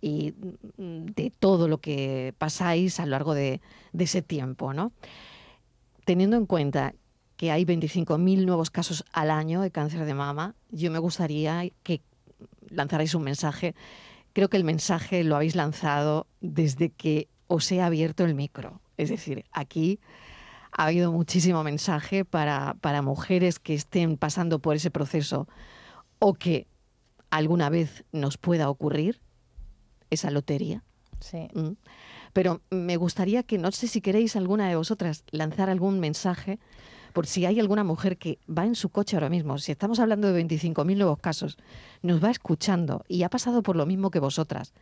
y 0.00 0.34
mm, 0.76 1.06
de 1.06 1.32
todo 1.38 1.68
lo 1.68 1.78
que 1.78 2.34
pasáis 2.38 3.00
a 3.00 3.04
lo 3.04 3.10
largo 3.10 3.34
de, 3.34 3.60
de 3.92 4.04
ese 4.04 4.22
tiempo, 4.22 4.72
¿no? 4.72 4.92
Teniendo 6.04 6.36
en 6.36 6.46
cuenta 6.46 6.94
que 7.36 7.50
hay 7.50 7.64
25.000 7.64 8.44
nuevos 8.44 8.70
casos 8.70 9.04
al 9.12 9.30
año 9.30 9.62
de 9.62 9.70
cáncer 9.70 10.04
de 10.04 10.14
mama, 10.14 10.54
yo 10.70 10.90
me 10.90 10.98
gustaría 10.98 11.70
que 11.82 12.02
lanzarais 12.68 13.14
un 13.14 13.22
mensaje. 13.22 13.74
Creo 14.32 14.48
que 14.48 14.56
el 14.56 14.64
mensaje 14.64 15.24
lo 15.24 15.36
habéis 15.36 15.56
lanzado 15.56 16.26
desde 16.40 16.90
que 16.90 17.28
os 17.46 17.70
he 17.72 17.80
abierto 17.80 18.24
el 18.24 18.34
micro. 18.34 18.80
Es 18.96 19.08
decir, 19.08 19.44
aquí 19.52 19.98
ha 20.80 20.86
habido 20.86 21.12
muchísimo 21.12 21.62
mensaje 21.62 22.24
para, 22.24 22.74
para 22.80 23.02
mujeres 23.02 23.58
que 23.58 23.74
estén 23.74 24.16
pasando 24.16 24.60
por 24.60 24.76
ese 24.76 24.90
proceso 24.90 25.46
o 26.18 26.32
que 26.32 26.68
alguna 27.28 27.68
vez 27.68 28.06
nos 28.12 28.38
pueda 28.38 28.70
ocurrir 28.70 29.20
esa 30.08 30.30
lotería. 30.30 30.82
Sí. 31.20 31.48
Mm. 31.52 31.72
Pero 32.32 32.62
me 32.70 32.96
gustaría 32.96 33.42
que, 33.42 33.58
no 33.58 33.70
sé 33.72 33.88
si 33.88 34.00
queréis 34.00 34.36
alguna 34.36 34.70
de 34.70 34.76
vosotras 34.76 35.22
lanzar 35.32 35.68
algún 35.68 36.00
mensaje 36.00 36.58
por 37.12 37.26
si 37.26 37.44
hay 37.44 37.60
alguna 37.60 37.84
mujer 37.84 38.16
que 38.16 38.38
va 38.48 38.64
en 38.64 38.74
su 38.74 38.88
coche 38.88 39.16
ahora 39.16 39.28
mismo, 39.28 39.58
si 39.58 39.72
estamos 39.72 40.00
hablando 40.00 40.32
de 40.32 40.42
25.000 40.42 40.96
nuevos 40.96 41.18
casos, 41.18 41.58
nos 42.00 42.24
va 42.24 42.30
escuchando 42.30 43.04
y 43.06 43.24
ha 43.24 43.28
pasado 43.28 43.62
por 43.62 43.76
lo 43.76 43.84
mismo 43.84 44.10
que 44.10 44.18
vosotras, 44.18 44.72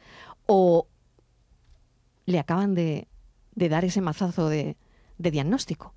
o 0.47 0.87
le 2.25 2.39
acaban 2.39 2.77
de, 2.77 3.09
dar 3.57 3.85
ese 3.85 4.01
mazazo 4.01 4.49
de, 4.49 4.77
de 5.19 5.31
diagnóstico. 5.31 5.93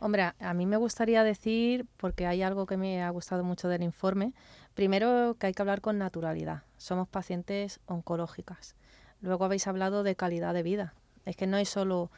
Hombre, 0.00 0.32
a 0.38 0.54
mí 0.54 0.66
me 0.66 0.76
gustaría 0.76 1.24
decir, 1.24 1.86
porque 1.96 2.26
hay 2.26 2.42
algo 2.42 2.66
que 2.66 2.76
me 2.76 3.02
ha 3.02 3.10
gustado 3.10 3.42
mucho 3.42 3.68
del 3.68 3.82
informe, 3.82 4.32
primero 4.74 5.36
que 5.38 5.48
hay 5.48 5.54
que 5.54 5.62
hablar 5.62 5.80
con 5.80 5.98
naturalidad. 5.98 6.62
Somos 6.76 7.08
pacientes 7.08 7.80
oncológicas. 7.86 8.76
Luego 9.20 9.44
habéis 9.44 9.66
hablado 9.66 10.04
de 10.04 10.14
calidad 10.14 10.54
de 10.54 10.62
vida. 10.62 10.94
Es 11.24 11.34
que 11.36 11.48
no 11.48 11.56
es 11.56 11.68
solo 11.68 12.12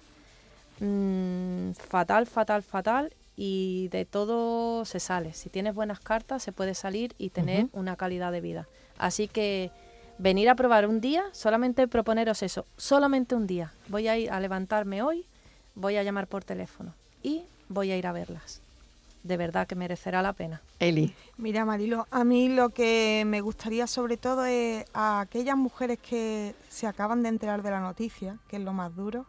Mm, 0.79 1.71
fatal, 1.73 2.25
fatal, 2.25 2.63
fatal. 2.63 3.13
Y 3.35 3.87
de 3.89 4.05
todo 4.05 4.85
se 4.85 4.99
sale. 4.99 5.33
Si 5.33 5.49
tienes 5.49 5.73
buenas 5.73 5.99
cartas, 5.99 6.43
se 6.43 6.51
puede 6.51 6.75
salir 6.75 7.15
y 7.17 7.29
tener 7.29 7.67
una 7.73 7.95
calidad 7.95 8.31
de 8.31 8.41
vida. 8.41 8.67
Así 8.97 9.27
que 9.27 9.71
venir 10.17 10.49
a 10.49 10.55
probar 10.55 10.87
un 10.87 11.01
día, 11.01 11.23
solamente 11.31 11.87
proponeros 11.87 12.43
eso, 12.43 12.65
solamente 12.77 13.35
un 13.35 13.47
día. 13.47 13.73
Voy 13.87 14.07
a 14.07 14.17
ir 14.17 14.31
a 14.31 14.39
levantarme 14.39 15.01
hoy, 15.01 15.25
voy 15.75 15.97
a 15.97 16.03
llamar 16.03 16.27
por 16.27 16.43
teléfono 16.43 16.93
y 17.21 17.43
voy 17.69 17.91
a 17.91 17.97
ir 17.97 18.07
a 18.07 18.11
verlas 18.11 18.63
de 19.23 19.37
verdad 19.37 19.65
que 19.67 19.75
merecerá 19.75 20.21
la 20.21 20.33
pena. 20.33 20.61
Eli. 20.79 21.15
Mira, 21.37 21.65
Marilo, 21.65 22.07
a 22.11 22.23
mí 22.23 22.49
lo 22.49 22.69
que 22.69 23.23
me 23.25 23.41
gustaría 23.41 23.87
sobre 23.87 24.17
todo 24.17 24.45
es 24.45 24.85
a 24.93 25.21
aquellas 25.21 25.55
mujeres 25.55 25.97
que 25.99 26.53
se 26.69 26.87
acaban 26.87 27.23
de 27.23 27.29
enterar 27.29 27.63
de 27.63 27.71
la 27.71 27.79
noticia, 27.79 28.37
que 28.47 28.57
es 28.57 28.61
lo 28.61 28.73
más 28.73 28.95
duro, 28.95 29.25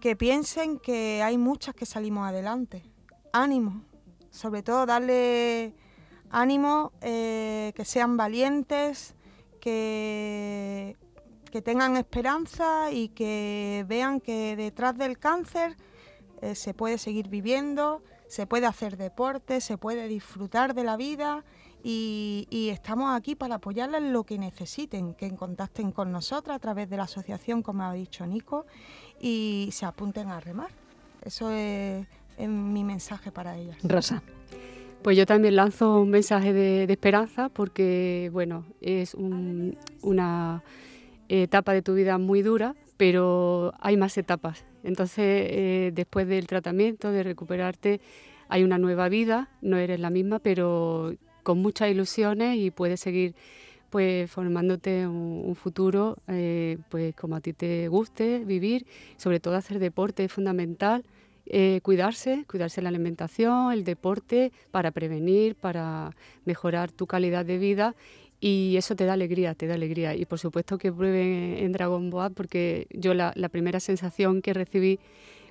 que 0.00 0.16
piensen 0.16 0.78
que 0.78 1.22
hay 1.22 1.38
muchas 1.38 1.74
que 1.74 1.86
salimos 1.86 2.28
adelante. 2.28 2.82
Ánimo, 3.32 3.82
sobre 4.30 4.62
todo 4.62 4.84
darle 4.84 5.72
ánimo, 6.30 6.92
eh, 7.00 7.72
que 7.74 7.84
sean 7.86 8.16
valientes, 8.16 9.14
que, 9.64 10.98
que 11.50 11.62
tengan 11.62 11.96
esperanza 11.96 12.92
y 12.92 13.08
que 13.08 13.86
vean 13.88 14.20
que 14.20 14.56
detrás 14.56 14.98
del 14.98 15.18
cáncer 15.18 15.74
eh, 16.42 16.54
se 16.54 16.74
puede 16.74 16.98
seguir 16.98 17.28
viviendo, 17.28 18.02
se 18.28 18.46
puede 18.46 18.66
hacer 18.66 18.98
deporte, 18.98 19.62
se 19.62 19.78
puede 19.78 20.06
disfrutar 20.06 20.74
de 20.74 20.84
la 20.84 20.98
vida 20.98 21.44
y, 21.82 22.68
estamos 22.70 23.16
aquí 23.16 23.34
para 23.34 23.56
apoyarles 23.56 24.02
en 24.02 24.12
lo 24.12 24.24
que 24.24 24.38
necesiten, 24.38 25.14
que 25.14 25.34
contacten 25.34 25.92
con 25.92 26.12
nosotros 26.12 26.54
a 26.54 26.58
través 26.58 26.90
de 26.90 26.98
la 26.98 27.04
asociación, 27.04 27.62
como 27.62 27.84
ha 27.84 27.92
dicho 27.94 28.26
Nico, 28.26 28.66
y 29.20 29.70
se 29.72 29.86
apunten 29.86 30.28
a 30.28 30.40
remar. 30.40 30.70
Eso 31.22 31.50
es, 31.50 32.06
mi 32.38 32.84
mensaje 32.84 33.32
para 33.32 33.56
ellas. 33.56 33.78
Rosa. 33.82 34.22
Pues 35.04 35.18
yo 35.18 35.26
también 35.26 35.54
lanzo 35.54 36.00
un 36.00 36.08
mensaje 36.08 36.54
de, 36.54 36.84
esperanza 36.84 37.50
porque, 37.50 38.30
bueno, 38.32 38.64
es 38.80 39.12
una 39.12 40.64
etapa 41.28 41.74
de 41.74 41.82
tu 41.82 41.92
vida 41.92 42.16
muy 42.16 42.40
dura, 42.40 42.74
pero 42.96 43.74
hay 43.80 43.98
más 43.98 44.16
etapas. 44.16 44.64
Entonces, 44.82 45.46
eh, 45.50 45.90
después 45.92 46.26
del 46.26 46.46
tratamiento, 46.46 47.12
de 47.12 47.22
recuperarte, 47.22 48.00
hay 48.48 48.64
una 48.64 48.78
nueva 48.78 49.10
vida, 49.10 49.50
no 49.60 49.76
eres 49.76 50.00
la 50.00 50.08
misma, 50.08 50.38
pero 50.38 51.14
con 51.42 51.58
muchas 51.60 51.90
ilusiones 51.90 52.56
y 52.56 52.70
puedes 52.70 53.00
seguir 53.00 53.34
pues 53.90 54.30
formándote 54.30 55.06
un, 55.06 55.54
futuro 55.54 56.16
eh, 56.28 56.78
pues 56.88 57.14
como 57.14 57.36
a 57.36 57.40
ti 57.42 57.52
te 57.52 57.88
guste 57.88 58.38
vivir, 58.46 58.86
sobre 59.18 59.38
todo 59.38 59.54
hacer 59.54 59.80
deporte 59.80 60.24
es 60.24 60.32
fundamental, 60.32 61.04
eh, 61.46 61.80
cuidarse, 61.82 62.44
cuidarse 62.48 62.80
la 62.80 62.88
alimentación, 62.88 63.72
el 63.72 63.84
deporte 63.84 64.52
para 64.70 64.90
prevenir, 64.90 65.54
para 65.54 66.10
mejorar 66.44 66.90
tu 66.90 67.06
calidad 67.06 67.44
de 67.44 67.58
vida 67.58 67.94
y 68.40 68.76
eso 68.76 68.94
te 68.94 69.04
da 69.04 69.14
alegría, 69.14 69.54
te 69.54 69.66
da 69.66 69.74
alegría. 69.74 70.14
Y 70.14 70.26
por 70.26 70.38
supuesto 70.38 70.76
que 70.78 70.92
prueben 70.92 71.56
en 71.58 71.72
Dragon 71.72 72.10
Boat 72.10 72.34
porque 72.34 72.86
yo 72.90 73.14
la, 73.14 73.32
primera 73.50 73.80
sensación 73.80 74.42
que 74.42 74.52
recibí 74.52 74.98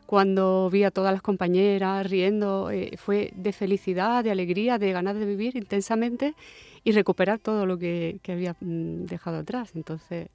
cuando 0.06 0.70
vi 0.72 0.84
a 0.84 0.92
todas 0.92 1.14
las 1.14 1.22
compañeras 1.22 2.08
riendo 2.10 2.70
eh, 2.70 2.92
fue 2.98 3.32
de 3.36 3.52
felicidad, 3.52 4.24
de 4.24 4.32
alegría, 4.32 4.78
de 4.78 4.92
ganas 4.92 5.16
de 5.16 5.26
vivir 5.26 5.56
intensamente 5.56 6.36
y 6.84 6.92
recuperar 6.92 7.40
todo 7.40 7.66
lo 7.66 7.78
que, 7.78 8.20
había 8.28 8.56
mm, 8.60 9.06
dejado 9.06 9.38
atrás. 9.38 9.72
Entonces, 9.76 10.28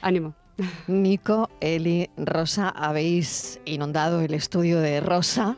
ánimo. 0.00 0.34
Nico, 0.86 1.50
Eli, 1.60 2.10
Rosa, 2.16 2.68
habéis 2.68 3.60
inundado 3.64 4.20
el 4.20 4.34
estudio 4.34 4.80
de 4.80 5.00
Rosa. 5.00 5.56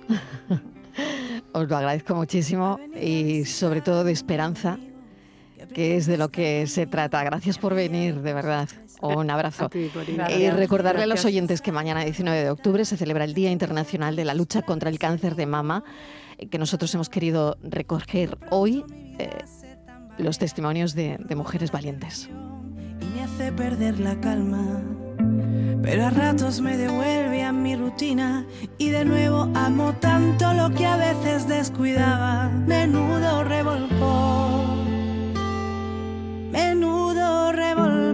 Os 1.52 1.68
lo 1.68 1.76
agradezco 1.76 2.14
muchísimo 2.14 2.78
y 3.00 3.44
sobre 3.44 3.80
todo 3.80 4.04
de 4.04 4.12
esperanza 4.12 4.78
que 5.74 5.96
es 5.96 6.06
de 6.06 6.16
lo 6.16 6.30
que 6.30 6.66
se 6.66 6.86
trata. 6.86 7.22
Gracias 7.24 7.58
por 7.58 7.74
venir, 7.74 8.20
de 8.20 8.32
verdad. 8.32 8.68
Un 9.02 9.28
abrazo. 9.30 9.68
y 9.74 10.50
recordarle 10.50 11.02
a 11.02 11.06
los 11.06 11.24
oyentes 11.26 11.60
que 11.60 11.72
mañana, 11.72 12.04
19 12.04 12.44
de 12.44 12.50
octubre, 12.50 12.84
se 12.86 12.96
celebra 12.96 13.24
el 13.24 13.34
Día 13.34 13.50
Internacional 13.50 14.16
de 14.16 14.24
la 14.24 14.32
Lucha 14.32 14.62
contra 14.62 14.88
el 14.88 14.98
Cáncer 14.98 15.34
de 15.34 15.46
Mama, 15.46 15.84
eh, 16.38 16.48
que 16.48 16.58
nosotros 16.58 16.94
hemos 16.94 17.10
querido 17.10 17.58
recoger 17.62 18.38
hoy 18.50 18.84
eh, 19.18 19.30
los 20.16 20.38
testimonios 20.38 20.94
de, 20.94 21.18
de 21.18 21.34
mujeres 21.34 21.70
valientes. 21.70 22.30
Me 23.14 23.22
hace 23.22 23.52
perder 23.52 24.00
la 24.00 24.20
calma, 24.20 24.82
pero 25.82 26.06
a 26.06 26.10
ratos 26.10 26.60
me 26.60 26.76
devuelve 26.76 27.44
a 27.44 27.52
mi 27.52 27.64
mi 27.64 27.76
rutina 27.76 28.44
y 28.76 28.90
de 28.90 29.04
nuevo 29.04 29.48
amo 29.54 29.92
tanto 30.00 30.52
lo 30.52 30.68
que 30.70 30.84
a 30.84 30.96
veces 30.96 31.46
descuidaba. 31.46 32.48
Menudo 32.66 33.44
revolcó, 33.44 34.64
menudo 36.50 37.52
revolcó. 37.52 38.13